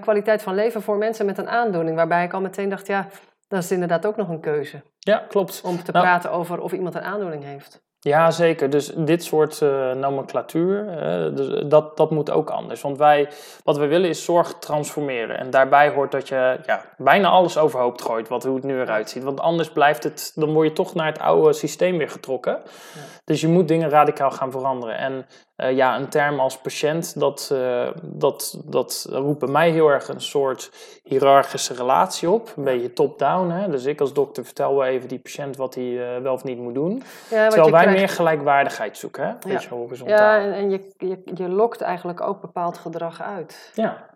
[0.00, 3.06] kwaliteit van leven voor mensen met een aandoening, waarbij ik al meteen dacht, ja
[3.52, 4.82] dat is inderdaad ook nog een keuze.
[4.98, 5.60] Ja, klopt.
[5.64, 7.82] Om te nou, praten over of iemand een aandoening heeft.
[7.98, 8.70] Ja, zeker.
[8.70, 12.80] Dus dit soort uh, nomenclatuur, uh, dus dat, dat moet ook anders.
[12.80, 13.28] Want wij,
[13.64, 15.38] wat we willen is zorg transformeren.
[15.38, 19.10] En daarbij hoort dat je ja, bijna alles overhoop gooit, wat, hoe het nu eruit
[19.10, 19.22] ziet.
[19.22, 22.52] Want anders blijft het, dan word je toch naar het oude systeem weer getrokken.
[22.52, 23.00] Ja.
[23.24, 24.98] Dus je moet dingen radicaal gaan veranderen.
[24.98, 29.88] En uh, ja, een term als patiënt, dat, uh, dat, dat roept bij mij heel
[29.88, 30.70] erg een soort
[31.02, 32.52] hiërarchische relatie op.
[32.56, 33.70] Een beetje top-down.
[33.70, 36.58] Dus ik als dokter vertel wel even die patiënt wat hij uh, wel of niet
[36.58, 37.02] moet doen.
[37.30, 37.98] Ja, Terwijl wij krijgt...
[37.98, 39.26] meer gelijkwaardigheid zoeken.
[39.26, 39.32] Hè?
[39.32, 39.76] Beetje ja.
[39.76, 40.16] horizontaal.
[40.16, 43.72] Ja, en, en je, je, je lokt eigenlijk ook bepaald gedrag uit.
[43.74, 44.10] Ja.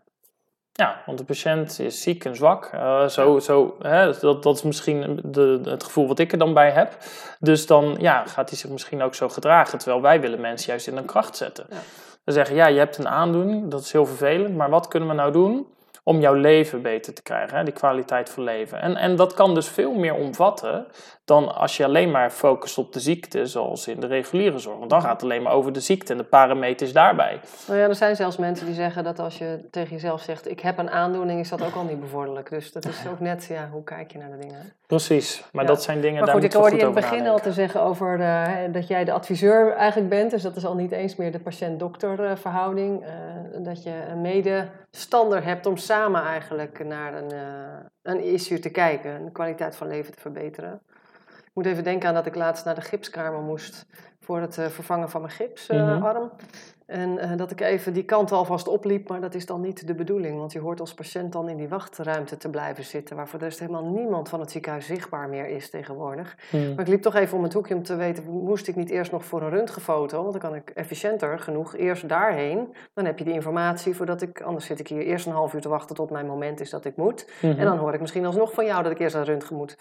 [0.77, 2.71] Ja, want de patiënt is ziek en zwak.
[2.75, 6.55] Uh, zo, zo, hè, dat, dat is misschien de, het gevoel wat ik er dan
[6.55, 6.97] bij heb.
[7.41, 9.79] Dus dan ja, gaat hij zich misschien ook zo gedragen.
[9.79, 11.67] Terwijl wij willen mensen juist in hun kracht zetten.
[11.71, 11.77] Ja.
[12.25, 14.57] We zeggen, ja, je hebt een aandoening, dat is heel vervelend.
[14.57, 15.67] Maar wat kunnen we nou doen
[16.09, 17.65] om jouw leven beter te krijgen, hè?
[17.65, 18.81] die kwaliteit van leven.
[18.81, 20.87] En, en dat kan dus veel meer omvatten
[21.25, 24.79] dan als je alleen maar focust op de ziekte, zoals in de reguliere zorg.
[24.79, 27.41] Want dan gaat het alleen maar over de ziekte en de parameters daarbij.
[27.67, 30.61] Nou ja, er zijn zelfs mensen die zeggen dat als je tegen jezelf zegt, ik
[30.61, 32.51] heb een aandoening, is dat ook al niet bevorderlijk.
[32.51, 34.73] Dus dat is ook net, ja, hoe kijk je naar de dingen?
[34.87, 35.71] Precies, maar ja.
[35.71, 37.83] dat zijn dingen, maar goed, daar ik hoorde je in het begin al te zeggen
[37.83, 40.31] over de, dat jij de adviseur eigenlijk bent.
[40.31, 43.03] Dus dat is al niet eens meer de patiënt-dokter verhouding.
[43.03, 43.09] Uh,
[43.65, 49.11] dat je een medestander hebt om samen eigenlijk naar een, uh, een issue te kijken,
[49.11, 50.83] een kwaliteit van leven te verbeteren.
[51.57, 53.87] Ik moet even denken aan dat ik laatst naar de gipskamer moest
[54.21, 56.23] voor het uh, vervangen van mijn gipsarm.
[56.23, 56.31] Mm
[56.87, 59.95] en uh, dat ik even die kant alvast opliep, maar dat is dan niet de
[59.95, 60.39] bedoeling.
[60.39, 64.29] Want je hoort als patiënt dan in die wachtruimte te blijven zitten, waarvoor helemaal niemand
[64.29, 66.37] van het ziekenhuis zichtbaar meer is tegenwoordig.
[66.53, 66.75] Mm.
[66.75, 69.13] Maar ik liep toch even om het hoekje om te weten, moest ik niet eerst
[69.13, 70.21] nog voor een röntgenfoto?
[70.21, 72.75] Want dan kan ik efficiënter genoeg eerst daarheen.
[72.95, 75.61] Dan heb je die informatie voordat ik, anders zit ik hier eerst een half uur
[75.61, 77.27] te wachten tot mijn moment is dat ik moet.
[77.27, 77.59] Mm -hmm.
[77.59, 79.77] En dan hoor ik misschien alsnog van jou dat ik eerst naar röntgen moet.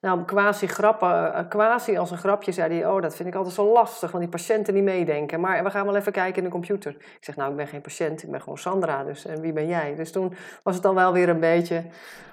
[0.00, 3.72] Nou, quasi, grappen, quasi als een grapje zei hij, oh, dat vind ik altijd zo
[3.72, 5.40] lastig, want die patiënten niet meedenken.
[5.40, 6.90] Maar we gaan wel even kijken in de computer.
[6.90, 9.66] Ik zeg, nou, ik ben geen patiënt, ik ben gewoon Sandra, dus en wie ben
[9.66, 9.94] jij?
[9.94, 11.84] Dus toen was het dan wel weer een beetje,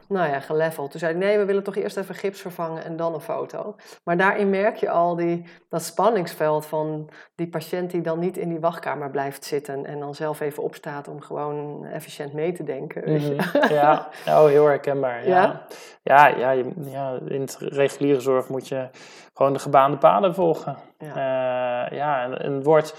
[0.07, 0.91] nou ja, geleveld.
[0.91, 3.75] Toen zei hij, nee, we willen toch eerst even gips vervangen en dan een foto.
[4.03, 8.49] Maar daarin merk je al die, dat spanningsveld van die patiënt die dan niet in
[8.49, 13.11] die wachtkamer blijft zitten en dan zelf even opstaat om gewoon efficiënt mee te denken.
[13.11, 13.37] Mm -hmm.
[13.75, 15.27] Ja, oh, heel herkenbaar.
[15.27, 15.65] Ja,
[16.03, 18.89] ja, ja, ja, ja, in het reguliere zorg moet je
[19.33, 20.77] gewoon de gebaande paden volgen.
[20.97, 22.95] Ja, uh, ja en, en het wordt,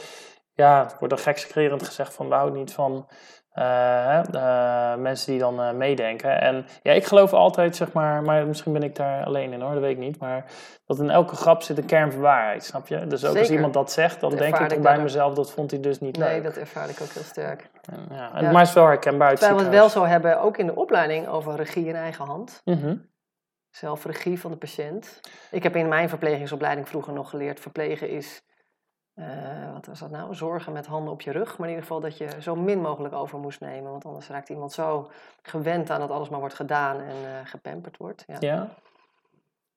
[0.55, 3.07] ja, het wordt dan gekskrerend gezegd van we houden niet van
[3.59, 6.41] uh, uh, mensen die dan uh, meedenken.
[6.41, 9.73] En ja, ik geloof altijd, zeg maar, maar misschien ben ik daar alleen in hoor,
[9.73, 10.19] dat weet ik niet.
[10.19, 10.45] Maar
[10.87, 13.07] dat in elke grap zit een kern van waarheid, snap je?
[13.07, 13.39] Dus ook Zeker.
[13.39, 16.17] als iemand dat zegt, dan dat denk ik bij mezelf, dat vond hij dus niet
[16.17, 16.43] nee, leuk.
[16.43, 17.71] Nee, dat ervaar ik ook heel sterk.
[17.91, 18.51] En, ja, en, ja.
[18.51, 20.75] Maar het is wel herkenbaar uit Terwijl we het wel zo hebben, ook in de
[20.75, 22.61] opleiding, over regie in eigen hand.
[22.65, 23.15] -hmm.
[23.71, 25.21] Zelfregie van de patiënt.
[25.51, 28.43] Ik heb in mijn verplegingsopleiding vroeger nog geleerd, verplegen is
[29.19, 29.27] uh,
[29.73, 30.35] wat was dat nou?
[30.35, 31.59] Zorgen met handen op je rug.
[31.59, 33.91] Maar in ieder geval dat je zo min mogelijk over moest nemen.
[33.91, 35.11] Want anders raakt iemand zo
[35.43, 38.25] gewend aan dat alles maar wordt gedaan en uh, gepamperd wordt.
[38.27, 38.37] Ja.
[38.41, 38.69] ja.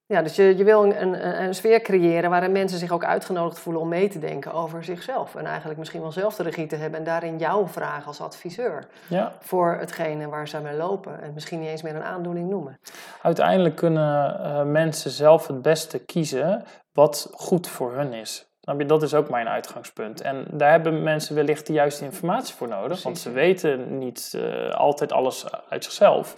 [0.05, 3.59] Ja, dus je, je wil een, een, een sfeer creëren waarin mensen zich ook uitgenodigd
[3.59, 5.35] voelen om mee te denken over zichzelf.
[5.35, 8.87] En eigenlijk misschien wel zelf de regie te hebben en daarin jou vragen als adviseur.
[9.07, 9.33] Ja.
[9.39, 11.21] Voor hetgene waar ze mee lopen.
[11.21, 12.79] En misschien niet eens meer een aandoening noemen.
[13.21, 18.48] Uiteindelijk kunnen uh, mensen zelf het beste kiezen wat goed voor hun is.
[18.77, 20.21] Dat is ook mijn uitgangspunt.
[20.21, 23.03] En daar hebben mensen wellicht de juiste informatie voor nodig, Precies.
[23.03, 26.35] want ze weten niet uh, altijd alles uit zichzelf.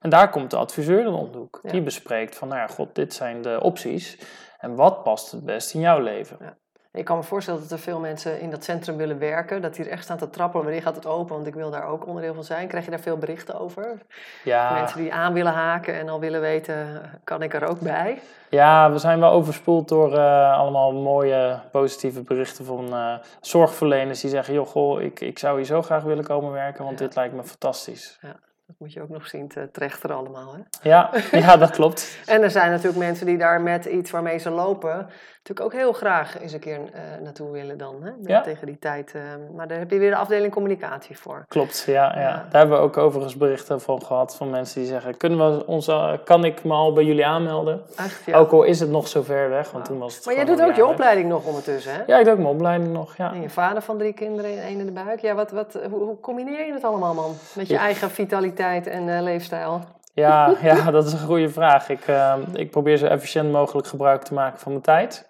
[0.00, 1.60] En daar komt de adviseur dan om de hoek.
[1.62, 4.18] Die bespreekt van, nou ja, god, dit zijn de opties.
[4.58, 6.36] En wat past het best in jouw leven?
[6.40, 6.56] Ja.
[6.94, 9.62] Ik kan me voorstellen dat er veel mensen in dat centrum willen werken.
[9.62, 10.64] Dat die er echt staan te trappelen.
[10.64, 11.34] Wanneer gaat het open?
[11.34, 12.68] Want ik wil daar ook onderdeel van zijn.
[12.68, 13.98] Krijg je daar veel berichten over?
[14.44, 14.72] Ja.
[14.72, 18.20] Mensen die aan willen haken en al willen weten, kan ik er ook bij?
[18.48, 24.20] Ja, we zijn wel overspoeld door uh, allemaal mooie positieve berichten van uh, zorgverleners.
[24.20, 27.04] Die zeggen, joh, goh, ik, ik zou hier zo graag willen komen werken, want ja.
[27.04, 28.18] dit lijkt me fantastisch.
[28.20, 28.36] Ja.
[28.66, 30.54] Dat moet je ook nog zien te trechteren allemaal.
[30.54, 30.88] Hè?
[30.88, 31.10] Ja,
[31.46, 32.18] ja, dat klopt.
[32.26, 34.96] en er zijn natuurlijk mensen die daar met iets waarmee ze lopen...
[35.36, 38.02] natuurlijk ook heel graag eens een keer uh, naartoe willen dan.
[38.02, 38.10] Hè?
[38.22, 38.40] Ja.
[38.40, 39.12] Tegen die tijd.
[39.16, 39.22] Uh,
[39.56, 41.44] maar daar heb je weer de afdeling communicatie voor.
[41.48, 42.20] Klopt, ja, ja.
[42.20, 42.46] ja.
[42.50, 45.16] Daar hebben we ook overigens berichten van gehad van mensen die zeggen...
[45.16, 47.82] Kunnen we ons, uh, kan ik me al bij jullie aanmelden?
[47.96, 48.36] Echt, ja.
[48.38, 50.62] Ook al is het nog zo ver weg, want toen was het Maar jij doet
[50.62, 52.02] ook je opleiding nog ondertussen, hè?
[52.06, 53.32] Ja, ik doe ook mijn opleiding nog, ja.
[53.32, 55.20] En je vader van drie kinderen, één in de buik.
[55.20, 57.34] Ja, wat, wat, hoe, hoe combineer je het allemaal, man?
[57.54, 59.80] Met je eigen vitaliteit en uh, leefstijl?
[60.14, 61.88] Ja, ja, dat is een goede vraag.
[61.88, 65.28] Ik, uh, ik probeer zo efficiënt mogelijk gebruik te maken van mijn tijd.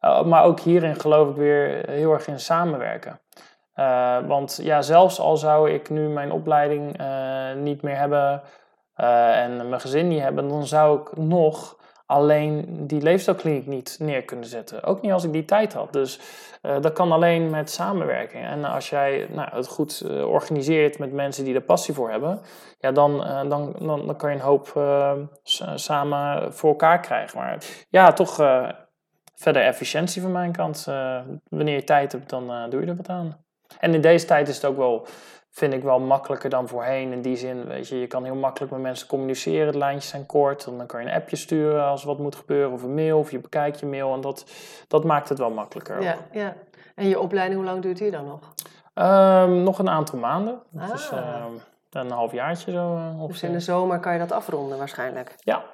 [0.00, 3.20] Uh, maar ook hierin geloof ik weer heel erg in samenwerken.
[3.76, 7.00] Uh, want ja, zelfs al zou ik nu mijn opleiding
[7.56, 8.42] niet meer hebben
[8.94, 14.46] en mijn gezin niet hebben, dan zou ik nog alleen die leefstijlkliniek niet neer kunnen
[14.46, 14.82] zetten.
[14.82, 15.92] Ook niet als ik die tijd had.
[15.92, 16.20] Dus
[16.62, 18.44] uh, dat kan alleen met samenwerking.
[18.44, 22.40] En als jij nou, het goed uh, organiseert met mensen die er passie voor hebben,
[22.78, 24.72] ja, dan, uh, dan, dan, dan, kan je een hoop
[25.74, 27.38] samen voor elkaar krijgen.
[27.38, 28.34] Maar ja, toch
[29.34, 30.84] verder efficiëntie van mijn kant.
[31.48, 33.44] wanneer je tijd hebt, dan doe je er wat aan.
[33.78, 35.06] En in deze tijd is het ook wel
[35.56, 37.12] vind ik wel makkelijker dan voorheen.
[37.12, 39.72] In die zin, weet je, je kan heel makkelijk met mensen communiceren.
[39.72, 40.64] De lijntjes zijn kort.
[40.64, 42.72] Dan kan je een appje sturen als wat moet gebeuren.
[42.72, 43.18] Of een mail.
[43.18, 44.14] Of je bekijkt je mail.
[44.14, 44.44] En dat,
[44.88, 46.02] dat maakt het wel makkelijker.
[46.02, 46.54] Ja, ja.
[46.94, 48.40] En je opleiding, hoe lang duurt die dan nog?
[48.94, 50.60] Um, nog een aantal maanden.
[50.78, 50.90] Ah.
[50.90, 52.96] Dus um, een halfjaartje zo.
[52.96, 55.34] Uh, dus in de zomer kan je dat afronden waarschijnlijk?
[55.38, 55.64] Ja,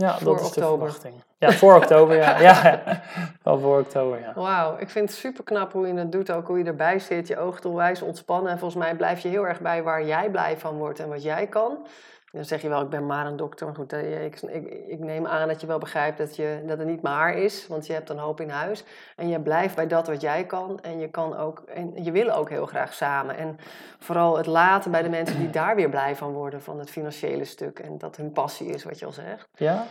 [0.00, 0.86] ja, voor dat is oktober.
[0.86, 1.14] de verwachting.
[1.38, 2.40] Ja, voor oktober, ja.
[2.40, 2.82] ja.
[3.42, 4.32] Wel voor oktober, ja.
[4.34, 7.28] Wauw, ik vind het super knap hoe je het doet, ook hoe je erbij zit,
[7.28, 8.52] je oog onwijs ontspannen.
[8.52, 11.22] En volgens mij blijf je heel erg bij waar jij blij van wordt en wat
[11.22, 11.86] jij kan.
[12.32, 13.66] Dan zeg je wel, ik ben maar een dokter.
[13.66, 16.86] Maar goed, ik, ik, ik, neem aan dat je wel begrijpt dat, je, dat het
[16.86, 17.66] niet maar is.
[17.66, 18.84] Want je hebt een hoop in huis.
[19.16, 20.80] En je blijft bij dat wat jij kan.
[20.82, 23.36] En je, kan ook, en je wil ook heel graag samen.
[23.36, 23.58] En
[23.98, 26.62] vooral het laten bij de mensen die daar weer blij van worden.
[26.62, 27.78] Van het financiële stuk.
[27.78, 29.48] En dat hun passie is, wat je al zegt.
[29.56, 29.86] Ja,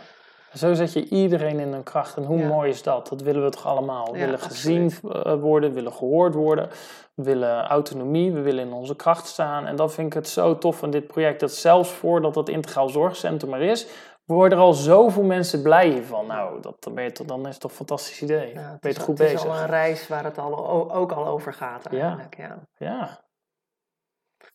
[0.54, 2.16] zo zet je iedereen in een kracht.
[2.16, 2.46] En hoe ja.
[2.48, 3.08] mooi is dat?
[3.08, 4.12] Dat willen we toch allemaal?
[4.12, 6.68] We Ja, willen gezien uh, worden, willen gehoord worden.
[7.14, 9.66] We willen autonomie, we willen in onze kracht staan.
[9.66, 11.40] En dat vind ik het zo tof van dit project.
[11.40, 13.86] Dat zelfs voordat het integraal zorgcentrum er is,
[14.24, 16.26] worden er al zoveel mensen blij hiervan.
[16.26, 18.54] Nou, dat, dan, ben je toch, dan is het toch een fantastisch idee.
[18.54, 19.44] Ja, het ben je toch goed het bezig.
[19.44, 22.36] is al een reis waar het al, ook al over gaat eigenlijk.
[22.36, 22.58] Ja.
[22.76, 23.20] Ja,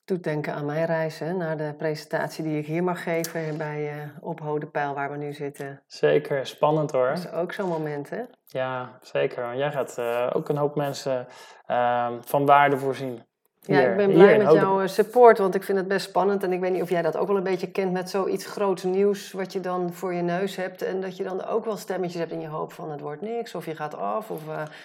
[0.06, 3.94] doet denken aan mijn reis hè, naar de presentatie die ik hier mag geven bij
[3.96, 5.82] uh, op Hodepeil waar we nu zitten.
[5.88, 6.48] zeker.
[6.48, 7.08] Spannend hoor.
[7.08, 8.22] Dat is ook zo'n moment hè.
[8.46, 9.44] Ja, zeker.
[9.44, 11.28] Want jij gaat eh, ook een hoop mensen
[11.66, 13.24] eh, van waarde voorzien.
[13.60, 16.44] Ja, ik ben blij met Hode- jouw eh, support, want ik vind het best spannend.
[16.44, 18.84] En ik weet niet of jij dat ook wel een beetje kent met zoiets groots
[18.84, 20.82] nieuws wat je dan voor je neus hebt.
[20.82, 23.56] En dat je dan ook wel stemmetjes hebt in je hoofd van het wordt niks,
[23.56, 24.42] of je gaat af, of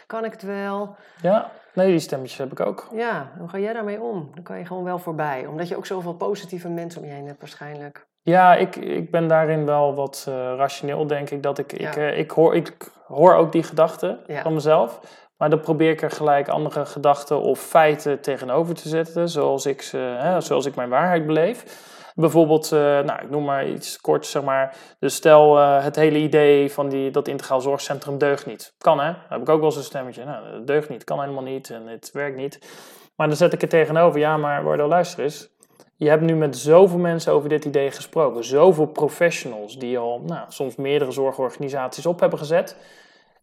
[0.06, 0.96] kan ik het wel?
[1.22, 2.88] Ja, nee, die stemmetjes heb ik ook.
[2.94, 4.30] Ja, hoe ga jij daarmee om?
[4.34, 7.26] Dan kan je gewoon wel voorbij, omdat je ook zoveel positieve mensen om je heen
[7.26, 8.06] hebt waarschijnlijk.
[8.22, 11.42] Ja, ik, ik ben daarin wel wat eh, rationeel, denk ik.
[11.42, 14.42] Dat ik, ik, eh, ik, hoor, ik hoor ook die gedachten Ja.
[14.42, 15.00] van mezelf.
[15.36, 19.28] Maar dan probeer ik er gelijk andere gedachten of feiten tegenover te zetten.
[19.28, 21.88] Zoals ik, ze, hè, zoals ik mijn waarheid beleef.
[22.20, 24.76] Bijvoorbeeld, eh, nou, ik noem maar iets kort, zeg maar.
[24.98, 28.74] Dus stel, eh, het hele idee van die, dat integraal zorgcentrum deugt niet.
[28.78, 30.24] Kan hè, heb ik ook wel zo'n stemmetje.
[30.24, 32.58] Nou, dat deugt niet, kan helemaal niet en het werkt niet.
[33.16, 35.48] Maar dan zet ik er tegenover, ja, maar Wardo, luister eens.
[35.96, 38.44] Je hebt nu met zoveel mensen over dit idee gesproken.
[38.44, 42.76] Zoveel professionals die al nou, soms meerdere zorgorganisaties op hebben gezet.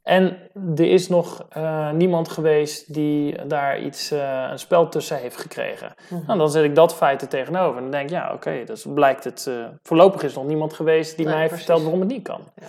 [0.08, 0.38] En
[0.76, 5.94] er is nog eh, niemand geweest die daar iets, eh, een spel tussen heeft gekregen.
[6.28, 7.76] Nou, dan zet ik dat feit er tegenover.
[7.76, 9.46] En dan denk ik, ja, oké, dus blijkt het...
[9.48, 11.66] eh, voorlopig is er nog niemand geweest die Nee, mij precies.
[11.66, 12.42] vertelt waarom het niet kan.
[12.56, 12.66] Ja.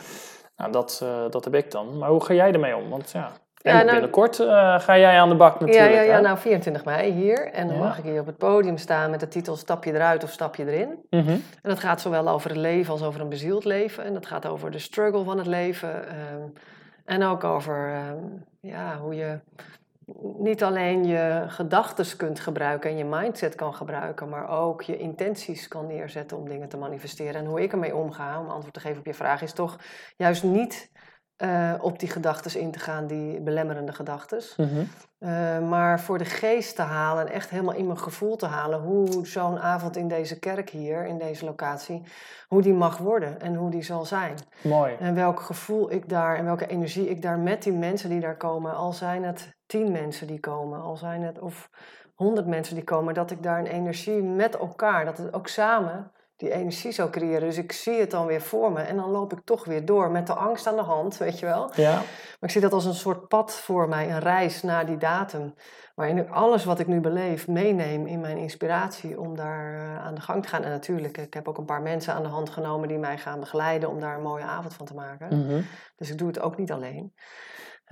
[0.56, 1.98] Nou, dat, dat heb ik dan.
[1.98, 2.88] Maar hoe ga jij ermee om?
[2.88, 3.30] Want ja,
[3.62, 4.36] En Ja, nou- binnenkort
[4.82, 5.92] ga jij aan de bak natuurlijk.
[5.94, 7.50] ja, ja, nou 24 mei hier.
[7.52, 7.82] En dan Ja.
[7.82, 10.56] mag ik hier op het podium staan met de titel Stap je eruit of stap
[10.56, 10.88] je erin.
[11.10, 11.28] Mhm.
[11.30, 14.04] En dat gaat zowel over het leven als over een bezield leven.
[14.04, 16.08] En dat gaat over de struggle van het leven.
[16.08, 16.42] ehm,
[17.08, 18.24] en ook over ehm,
[18.60, 19.38] ja, hoe je
[20.38, 25.68] niet alleen je gedachten kunt gebruiken en je mindset kan gebruiken, maar ook je intenties
[25.68, 27.34] kan neerzetten om dingen te manifesteren.
[27.34, 29.78] En hoe ik ermee omga, om antwoord te geven op je vraag, is toch
[30.16, 30.90] juist niet
[31.38, 34.42] eh, op die gedachten in te gaan, die belemmerende gedachten.
[34.56, 34.84] Mhm.
[35.20, 38.80] Uh, maar voor de geest te halen en echt helemaal in mijn gevoel te halen
[38.80, 42.02] hoe zo'n avond in deze kerk hier, in deze locatie,
[42.48, 44.34] hoe die mag worden en hoe die zal zijn.
[44.62, 44.94] Mooi.
[45.00, 48.36] En welk gevoel ik daar en welke energie ik daar met die mensen die daar
[48.36, 51.70] komen, al zijn het tien mensen die komen, al zijn het of
[52.14, 56.10] honderd mensen die komen, dat ik daar een energie met elkaar, dat het ook samen
[56.38, 57.40] die energie zou creëren.
[57.40, 60.10] Dus ik zie het dan weer voor me en dan loop ik toch weer door
[60.10, 61.70] met de angst aan de hand, weet je wel.
[61.74, 61.94] Ja.
[61.94, 65.54] Maar ik zie dat als een soort pad voor mij, een reis naar die datum.
[65.94, 70.14] Waarin ik alles wat ik nu beleef meeneem in mijn inspiratie om daar uh, aan
[70.14, 70.62] de gang te gaan.
[70.62, 73.40] En natuurlijk, ik heb ook een paar mensen aan de hand genomen die mij gaan
[73.40, 75.36] begeleiden om daar een mooie avond van te maken.
[75.36, 75.64] Mm -hmm.
[75.96, 77.12] Dus ik doe het ook niet alleen.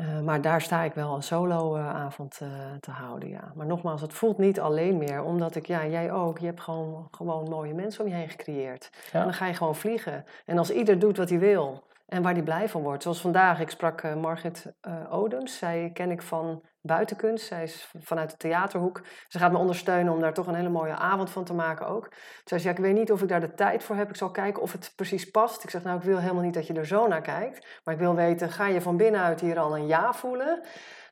[0.00, 2.48] Uh, maar daar sta ik wel een solo-avond uh,
[2.80, 3.52] te houden, ja.
[3.54, 7.08] Maar nogmaals, het voelt niet alleen meer, omdat ik, ja, jij ook, je hebt gewoon,
[7.10, 8.90] gewoon mooie mensen om je heen gecreëerd.
[9.12, 9.18] Ja.
[9.18, 10.24] En dan ga je gewoon vliegen.
[10.44, 13.02] En als ieder doet wat hij wil en waar hij blij van wordt.
[13.02, 14.72] Zoals vandaag, ik sprak Margit
[15.10, 17.46] Odems, zij ken ik van buitenkunst.
[17.46, 19.02] Zij is vanuit de theaterhoek.
[19.28, 22.12] Ze gaat me ondersteunen om daar toch een hele mooie avond van te maken ook.
[22.44, 24.08] Zij zei, ja, ik weet niet of ik daar de tijd voor heb.
[24.08, 25.64] Ik zal kijken of het precies past.
[25.64, 27.66] Ik zeg, nou, ik wil helemaal niet dat je er zo naar kijkt.
[27.84, 30.60] Maar ik wil weten, ga je van binnenuit hier al een ja voelen?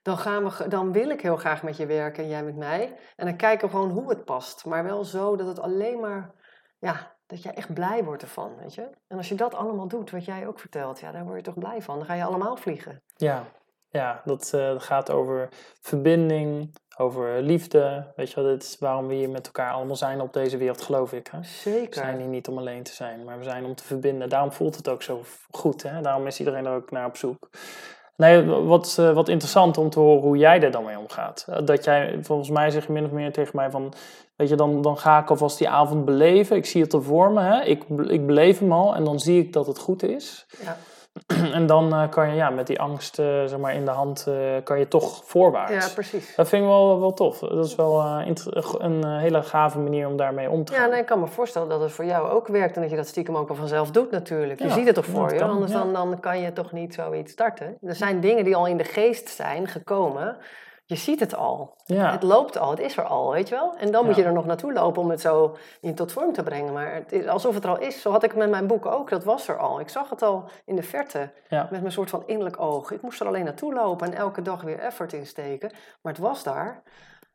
[0.03, 2.97] Dan, gaan we, dan wil ik heel graag met je werken en jij met mij.
[3.17, 4.65] En dan kijken we gewoon hoe het past.
[4.65, 6.31] Maar wel zo dat het alleen maar...
[6.79, 8.91] Ja, dat jij echt blij wordt ervan, weet je.
[9.09, 11.01] En als je dat allemaal doet, wat jij ook vertelt...
[11.01, 11.97] Ja, daar word je toch blij van.
[11.97, 13.03] Dan ga je allemaal vliegen.
[13.17, 13.45] Ja,
[13.95, 15.49] ja, dat uh, gaat over
[15.81, 18.13] verbinding, over liefde.
[18.17, 20.83] Weet je wel, dit is waarom we hier met elkaar allemaal zijn op deze wereld,
[20.83, 21.29] geloof ik.
[21.31, 21.39] Hè?
[21.43, 21.89] Zeker.
[21.89, 24.29] We zijn hier niet om alleen te zijn, maar we zijn om te verbinden.
[24.29, 25.83] Daarom voelt het ook zo goed.
[25.83, 26.01] Hè?
[26.01, 27.49] Daarom is iedereen er ook naar op zoek.
[28.17, 31.47] Nee, wat, uh, wat interessant om te horen hoe jij er dan mee omgaat.
[31.65, 33.93] Dat jij, volgens mij zeg je min of meer tegen mij van...
[34.37, 36.57] Weet je, dan, dan ga ik alvast die avond beleven.
[36.57, 37.41] Ik zie het er voor me.
[37.41, 37.63] Hè?
[37.63, 40.47] Ik, ik beleef hem al en dan zie ik dat het goed is.
[40.63, 40.77] Ja.
[41.53, 44.27] En dan uh, kan je ja, met die angst uh, zeg maar in de hand,
[44.29, 45.87] uh, kan je toch voorwaarts.
[45.87, 46.35] Ja, precies.
[46.35, 47.39] Dat vind ik wel, wel tof.
[47.39, 48.01] Dat is wel
[48.79, 50.83] een hele gave manier om daarmee om te gaan.
[50.83, 52.97] Ja, nee, ik kan me voorstellen dat het voor jou ook werkt en dat je
[52.97, 54.61] dat stiekem ook wel vanzelf doet natuurlijk.
[54.63, 55.79] Je ziet het toch voor je, kan, anders ja.
[55.79, 57.77] dan, dan kan je toch niet zoiets starten.
[57.83, 60.37] Er zijn dingen die al in de geest zijn gekomen.
[60.87, 61.77] Je ziet het al.
[61.85, 62.11] Ja.
[62.11, 63.75] Het loopt al, het is er al, weet je wel?
[63.77, 64.07] En dan ja.
[64.07, 66.73] moet je er nog naartoe lopen om het zo in tot vorm te brengen.
[66.73, 68.01] Maar het is alsof het er al is.
[68.01, 69.81] Zo had ik met mijn boek ook, dat was er al.
[69.81, 71.69] Ik zag het al in de verte, ja.
[71.71, 72.91] met mijn soort van innerlijk oog.
[72.91, 75.71] Ik moest er alleen naartoe lopen en elke dag weer effort insteken.
[76.03, 76.83] Maar het was daar.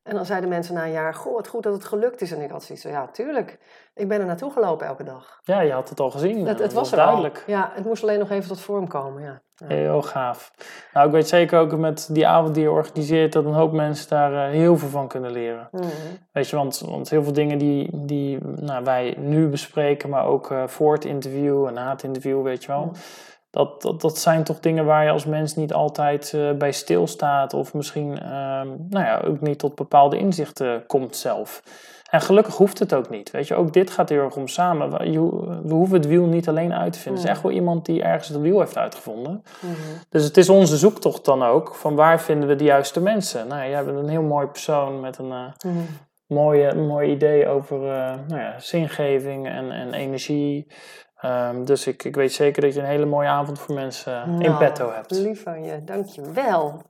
[0.03, 2.31] En dan zeiden mensen na een jaar, goh, het goed dat het gelukt is.
[2.31, 3.57] En ik had zoiets van, ja, tuurlijk.
[3.93, 5.39] Ik ben er naartoe gelopen elke dag.
[5.43, 6.45] Ja, je had het al gezien.
[6.45, 7.43] Het, het was, was er duidelijk.
[7.47, 7.53] Al.
[7.53, 9.41] Ja, het moest alleen nog even tot vorm komen, ja.
[9.55, 9.67] ja.
[9.67, 10.51] Heel gaaf.
[10.93, 14.09] Nou, ik weet zeker ook met die avond die je organiseert, dat een hoop mensen
[14.09, 15.67] daar uh, heel veel van kunnen leren.
[15.71, 15.89] Mm -hmm.
[16.31, 20.51] Weet je, want, want heel veel dingen die, die nou, wij nu bespreken, maar ook
[20.51, 22.83] uh, voor het interview en na het interview, weet je wel.
[22.83, 22.99] Mm -hmm.
[23.51, 27.53] Dat, dat, dat zijn toch dingen waar je als mens niet altijd uh, bij stilstaat.
[27.53, 28.21] Of misschien uh,
[28.89, 31.63] nou ja, ook niet tot bepaalde inzichten komt zelf.
[32.09, 33.31] En gelukkig hoeft het ook niet.
[33.31, 34.89] Weet je, ook dit gaat heel erg om samen.
[35.63, 37.21] We hoeven het wiel niet alleen uit te vinden.
[37.21, 39.31] Het is echt wel iemand die ergens het wiel heeft uitgevonden.
[39.31, 39.99] Mm -hmm.
[40.09, 41.75] Dus het is onze zoektocht dan ook.
[41.75, 43.47] Van waar vinden we de juiste mensen?
[43.47, 45.85] Nou, jij bent een heel mooi persoon met een uh, mm -hmm.
[46.27, 50.67] mooie, mooi idee over uh, nou ja, zingeving en, en energie.
[51.25, 54.43] Um, dus ik, ik weet zeker dat je een hele mooie avond voor mensen nou,
[54.43, 55.11] in petto hebt.
[55.11, 56.81] Lief van je, dankjewel.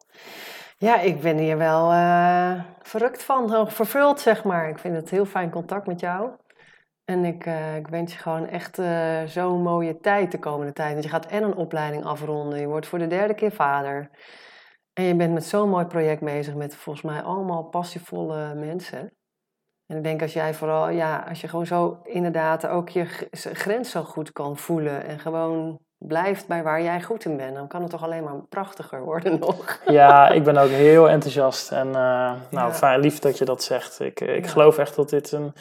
[0.78, 4.70] Ja, ik ben hier wel uh, verrukt van, vervuld zeg maar.
[4.70, 6.30] Ik vind het heel fijn contact met jou.
[7.06, 10.92] En ik, uh, ik wens je gewoon echt uh, zo'n mooie tijd de komende tijd.
[10.92, 12.60] Want je gaat en een opleiding afronden.
[12.60, 14.10] Je wordt voor de derde keer vader.
[14.94, 19.12] En je bent met zo'n mooi project bezig met volgens mij allemaal passievolle mensen.
[19.90, 23.06] En ik denk als jij vooral, ja, als je gewoon zo inderdaad ook je
[23.54, 25.04] grens zo goed kan voelen.
[25.06, 28.42] En gewoon blijft bij waar jij goed in bent, dan kan het toch alleen maar
[28.50, 29.80] prachtiger worden nog.
[29.86, 31.72] Ja, ik ben ook heel enthousiast.
[31.72, 32.74] En uh, nou, Ja.
[32.74, 34.00] fijn, lief dat je dat zegt.
[34.00, 34.52] Ik, ik Ja.
[34.52, 35.54] geloof echt dat dit, een,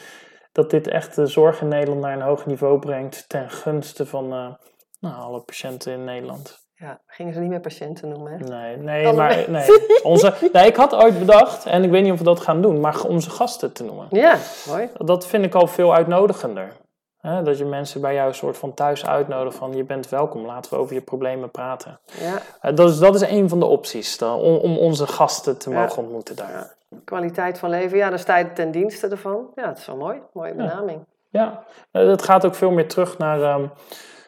[0.51, 3.29] dat dit echt de zorg in Nederland naar een hoog niveau brengt.
[3.29, 4.53] Ten gunste van eh,
[4.99, 6.58] nou, alle patiënten in Nederland.
[6.79, 8.37] Ja, gingen ze niet meer patiënten noemen, hè?
[8.37, 9.81] Nee, nee, Alle maar mensen.
[9.87, 10.03] nee.
[10.03, 12.79] Onze, nee, ik had ooit bedacht, en ik weet niet of we dat gaan doen,
[12.79, 14.07] maar onze gasten te noemen.
[14.09, 14.89] Ja, mooi.
[14.97, 16.71] Dat vind ik al veel uitnodigender.
[17.19, 20.45] Hè, dat je mensen bij jou een soort van thuis uitnodigt van je bent welkom,
[20.45, 21.99] laten we over je problemen praten.
[22.19, 25.57] Ja, Eh, dat, is, dat is een van de opties dan, om, om onze gasten
[25.57, 25.81] te Ja.
[25.81, 26.51] mogen ontmoeten daar.
[26.51, 26.67] ja.
[27.05, 29.47] kwaliteit van leven, ja, dan sta je ten dienste ervan.
[29.55, 30.21] Ja, het is wel mooi.
[30.33, 31.05] Mooie benaming.
[31.29, 33.63] Ja, eh, dat gaat ook veel meer terug naar ehm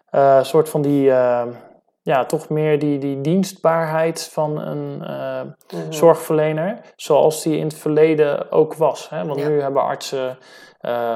[0.10, 1.50] eh, soort van die, ehm,
[2.02, 5.42] ja, toch meer die, die dienstbaarheid van een eh,
[5.80, 5.92] Mhm.
[5.92, 9.10] zorgverlener, zoals die in het verleden ook was.
[9.10, 9.26] Hè?
[9.26, 9.48] Want Ja.
[9.48, 10.38] nu hebben artsen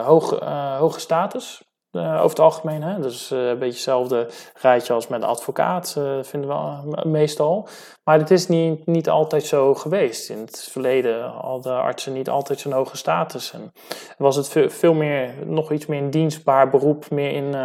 [0.03, 1.63] hoge, eh, hoge status.
[1.95, 2.99] Eh, over het algemeen, hè?
[2.99, 4.27] dus een beetje hetzelfde
[4.61, 7.67] rijtje als met advocaat, eh, vinden we meestal.
[8.03, 10.29] Maar het is niet, niet altijd zo geweest.
[10.29, 13.53] In het verleden hadden artsen niet altijd zo'n hoge status.
[13.53, 13.71] En
[14.17, 17.55] was het veel, meer, nog iets meer een dienstbaar beroep, meer in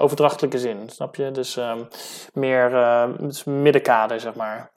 [0.00, 1.30] overdrachtelijke zin, snap je?
[1.30, 1.78] Dus ehm,
[2.32, 2.70] meer
[3.18, 4.70] dus middenkader, zeg maar.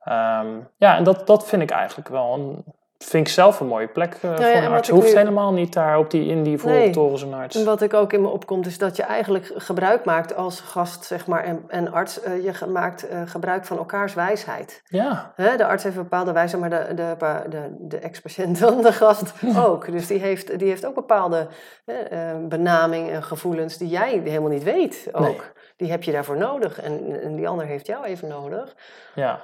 [0.00, 0.46] Ehm,
[0.76, 2.64] ja, en dat, dat vind ik eigenlijk wel een,
[3.04, 4.88] vind ik zelf een mooie plek ja, voor en een arts.
[4.88, 7.56] ik Hoeft nu- helemaal niet daar op die, in die voortoren zo'n arts.
[7.56, 11.04] En wat ik ook in me opkomt, is dat je eigenlijk gebruik maakt als gast
[11.04, 12.20] zeg maar, en, en arts.
[12.20, 14.82] eh, je maakt eh, gebruik van elkaars wijsheid.
[14.86, 17.16] Ja, Hè, de arts heeft een bepaalde wijsheid, maar de, de,
[17.48, 19.32] de, de ex-patiënt dan, de gast
[19.66, 19.90] ook.
[19.92, 21.46] Dus die heeft, die heeft ook bepaalde
[22.48, 25.20] benaming en gevoelens die jij helemaal niet weet ook.
[25.22, 25.40] Nee.
[25.76, 28.74] Die heb je daarvoor nodig en, en die ander heeft jou even nodig.
[29.14, 29.40] ja.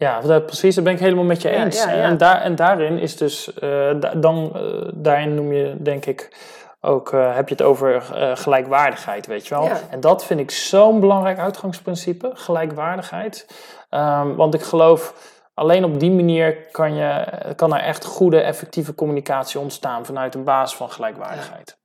[0.00, 1.82] Ja, dat, precies, dat ben ik helemaal met je eens.
[1.84, 2.02] ja, ja.
[2.02, 3.68] En, daar, en daarin is dus, eh,
[4.00, 6.36] da- dan, eh, daarin noem je denk ik
[6.80, 8.02] ook, eh, heb je het over
[8.34, 9.64] gelijkwaardigheid, weet je wel.
[9.90, 13.46] En dat vind ik zo'n belangrijk uitgangsprincipe, gelijkwaardigheid.
[13.90, 15.14] Ehm, want ik geloof,
[15.54, 17.24] alleen op die manier kan, je,
[17.56, 21.78] kan er echt goede, effectieve communicatie ontstaan vanuit een basis van gelijkwaardigheid.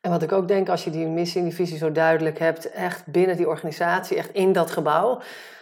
[0.00, 2.70] En wat ik ook denk, als je die missie en die visie zo duidelijk hebt,
[2.70, 5.20] echt binnen die organisatie, echt in dat gebouw,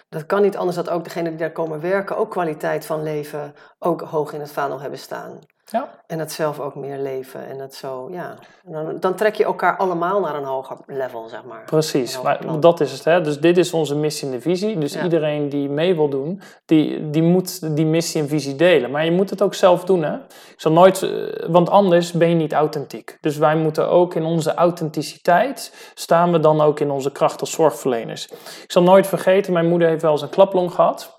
[0.08, 3.54] dat kan niet anders dat ook degenen die daar komen werken ook kwaliteit van leven
[3.78, 5.38] ook hoog in het vaandel hebben staan.
[5.70, 5.88] Ja.
[6.06, 7.46] En dat zelf ook meer leven.
[7.46, 8.34] En dat zo, ja.
[8.64, 11.62] Dan, dan trek je elkaar allemaal naar een hoger level, zeg maar.
[11.64, 13.04] Precies, maar dat is het.
[13.04, 13.20] Hè?
[13.20, 14.78] Dus dit is onze missie en de visie.
[14.78, 15.02] Dus Ja.
[15.02, 18.90] iedereen die mee wil doen, die, die moet die missie en visie delen.
[18.90, 20.02] Maar je moet het ook zelf doen.
[20.02, 20.14] Hè?
[20.14, 21.10] Ik zal nooit, eh,
[21.48, 23.18] want anders ben je niet authentiek.
[23.20, 27.50] Dus wij moeten ook in onze authenticiteit staan we dan ook in onze kracht als
[27.50, 28.26] zorgverleners.
[28.62, 31.18] Ik zal nooit vergeten, mijn moeder heeft wel eens een klaplong gehad.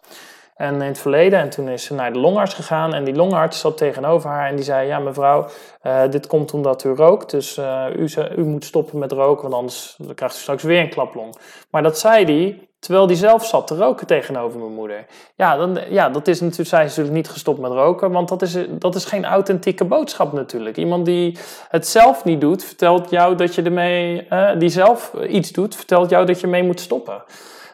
[0.56, 2.94] En in het verleden, en toen is ze naar de longarts gegaan.
[2.94, 5.48] En die longarts zat tegenover haar en die zei: Ja, mevrouw,
[5.82, 7.32] eh, dit komt omdat u rookt.
[7.32, 10.90] Dus eh, u, u moet stoppen met roken, want anders krijgt u straks weer een
[10.90, 11.36] klaplong.
[11.70, 15.06] Maar dat zei hij terwijl hij zelf zat te roken tegenover mijn moeder.
[15.36, 18.42] Ja, dan, ja dat is natuurlijk, zij is natuurlijk niet gestopt met roken, want dat
[18.42, 20.78] is, dat is geen authentieke boodschap natuurlijk.
[20.78, 21.38] Iemand die
[21.70, 26.10] het zelf niet doet, vertelt jou dat je ermee, eh, die zelf iets doet, vertelt
[26.10, 27.24] jou dat je mee moet stoppen.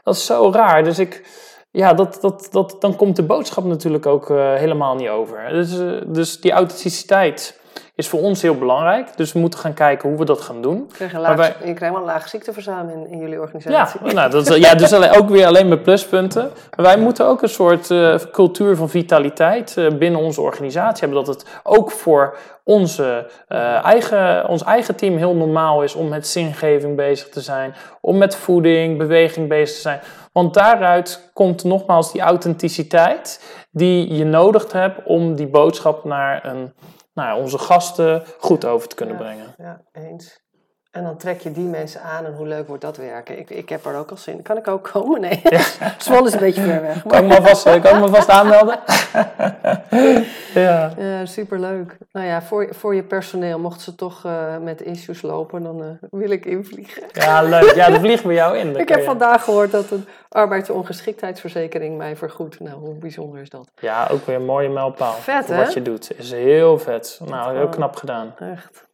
[0.03, 0.83] Dat is zo raar.
[0.83, 1.25] Dus ik
[1.71, 5.49] ja, dat, dat, dat, dan komt de boodschap natuurlijk ook eh, helemaal niet over.
[5.49, 7.59] Dus, eh, dus die authenticiteit
[7.95, 9.17] is voor ons heel belangrijk.
[9.17, 10.85] Dus we moeten gaan kijken hoe we dat gaan doen.
[10.87, 13.39] Je krijgt, een laag, wij- je krijgt wel een laag ziekteverzuim in, in jullie Ja,
[13.39, 13.99] organisatie.
[14.13, 16.51] nou, dat, is- ja dus alleen- ook weer alleen met pluspunten.
[16.75, 21.25] Maar wij moeten ook een soort eh, cultuur van vitaliteit eh, binnen onze organisatie hebben.
[21.25, 26.27] Dat het ook voor onze, eh, eigen, ons eigen team heel normaal is om met
[26.27, 27.73] zingeving bezig te zijn.
[28.01, 29.99] Om met voeding, beweging bezig te zijn.
[30.31, 36.73] Want daaruit komt nogmaals die authenticiteit die je nodig hebt om die boodschap naar een,
[37.17, 39.53] nou, ja, onze gasten goed over te kunnen brengen.
[39.57, 40.45] Ja, eens.
[40.91, 43.39] En dan trek je die mensen aan en hoe leuk wordt dat werken.
[43.39, 44.41] Ik, ik heb er ook al zin in.
[44.41, 45.21] Kan ik ook komen?
[45.21, 45.41] Nee.
[45.97, 47.03] Zwolle is een beetje ver weg.
[47.07, 48.79] Kan ik me vast, kan ik me vast aanmelden?
[50.53, 50.91] ja.
[50.97, 51.97] Ja, superleuk.
[52.11, 55.87] Nou ja, voor, voor je personeel, mochten ze toch eh, met issues lopen, dan eh,
[56.11, 57.03] wil ik invliegen.
[57.13, 57.73] ja, leuk.
[57.75, 58.75] Ja, dan vliegen we jou in.
[58.77, 62.59] Ik heb je- vandaag gehoord dat een arbeidsongeschiktheidsverzekering mij vergoedt.
[62.59, 63.69] Nou, hoe bijzonder is dat?
[63.79, 65.13] Ja, ook weer een mooie mijlpaal.
[65.13, 65.55] Vet, hè?
[65.57, 66.11] Wat je doet.
[66.19, 67.19] Is heel vet.
[67.25, 68.33] Nou, heel knap gedaan.
[68.39, 68.85] Echt.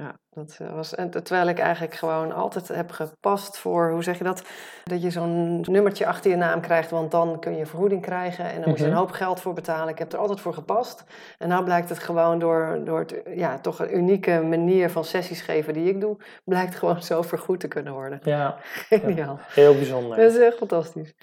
[0.00, 0.94] Ja, dat eh, was.
[0.94, 4.42] En terwijl ik eigenlijk gewoon altijd heb gepast voor, hoe zeg je dat?
[4.84, 8.44] Dat je zo'n nummertje achter je naam krijgt, want dan kun je vergoeding krijgen.
[8.44, 8.92] En dan moet je Mhm.
[8.92, 9.88] een hoop geld voor betalen.
[9.88, 11.04] Ik heb er altijd voor gepast.
[11.38, 15.40] En nou blijkt het gewoon door, door het, ja, toch een unieke manier van sessies
[15.40, 18.20] geven die ik doe, blijkt gewoon zo vergoed te kunnen worden.
[18.22, 18.56] Ja,
[18.88, 19.38] Geniaal.
[19.48, 20.16] heel bijzonder.
[20.16, 21.14] Dat is echt fantastisch.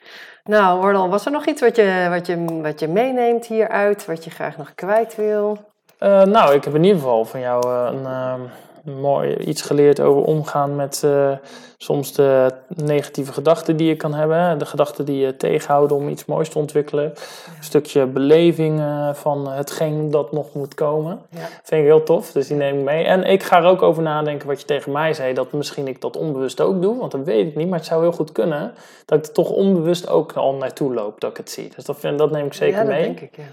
[0.43, 4.23] Nou, Hordan, was er nog iets wat je, wat je, wat je meeneemt hieruit, wat
[4.23, 5.57] je graag nog kwijt wil?
[5.97, 8.41] Eh, nou, ik heb in ieder geval van jou eh, een, ehm,
[8.85, 11.31] mooi iets geleerd over omgaan met eh,
[11.77, 14.57] soms de negatieve gedachten die je kan hebben.
[14.57, 17.05] De gedachten die je tegenhouden om iets moois te ontwikkelen.
[17.05, 21.21] Een stukje beleving eh, van hetgeen dat nog moet komen.
[21.29, 21.39] Ja.
[21.63, 23.03] Vind ik heel tof, dus die neem ik mee.
[23.03, 26.01] En ik ga er ook over nadenken wat je tegen mij zei, dat misschien ik
[26.01, 26.97] dat onbewust ook doe.
[26.97, 28.73] Want dat weet ik niet, maar het zou heel goed kunnen
[29.05, 31.71] dat ik er toch onbewust ook al naartoe loop dat ik het zie.
[31.75, 33.03] Dus dat, vind, dat neem ik zeker ja, dat mee.
[33.03, 33.43] denk ik, ja.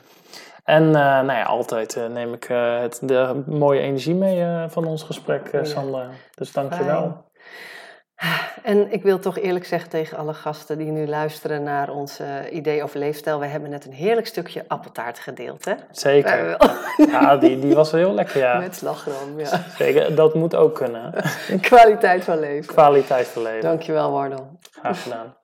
[0.64, 4.86] En uh, nou ja, altijd uh, neem ik uh, het, de mooie energie mee van
[4.86, 5.64] ons gesprek, ja.
[5.64, 6.08] Sandra.
[6.34, 7.30] Dus dank je wel.
[8.62, 12.82] En ik wil toch eerlijk zeggen tegen alle gasten die nu luisteren naar ons idee
[12.82, 13.38] over leefstijl.
[13.38, 15.74] We hebben net een heerlijk stukje appeltaart gedeeld, hè?
[15.90, 16.56] Zeker.
[17.10, 18.58] Ja, die, die was heel lekker, ja.
[18.58, 19.64] Met slagroom, ja.
[19.76, 21.14] Zeker, dat moet ook kunnen.
[21.60, 22.74] Kwaliteit van leven.
[22.74, 23.60] Kwaliteit van leven.
[23.60, 24.58] Dankjewel, Wardel.
[24.70, 25.34] Graag gedaan.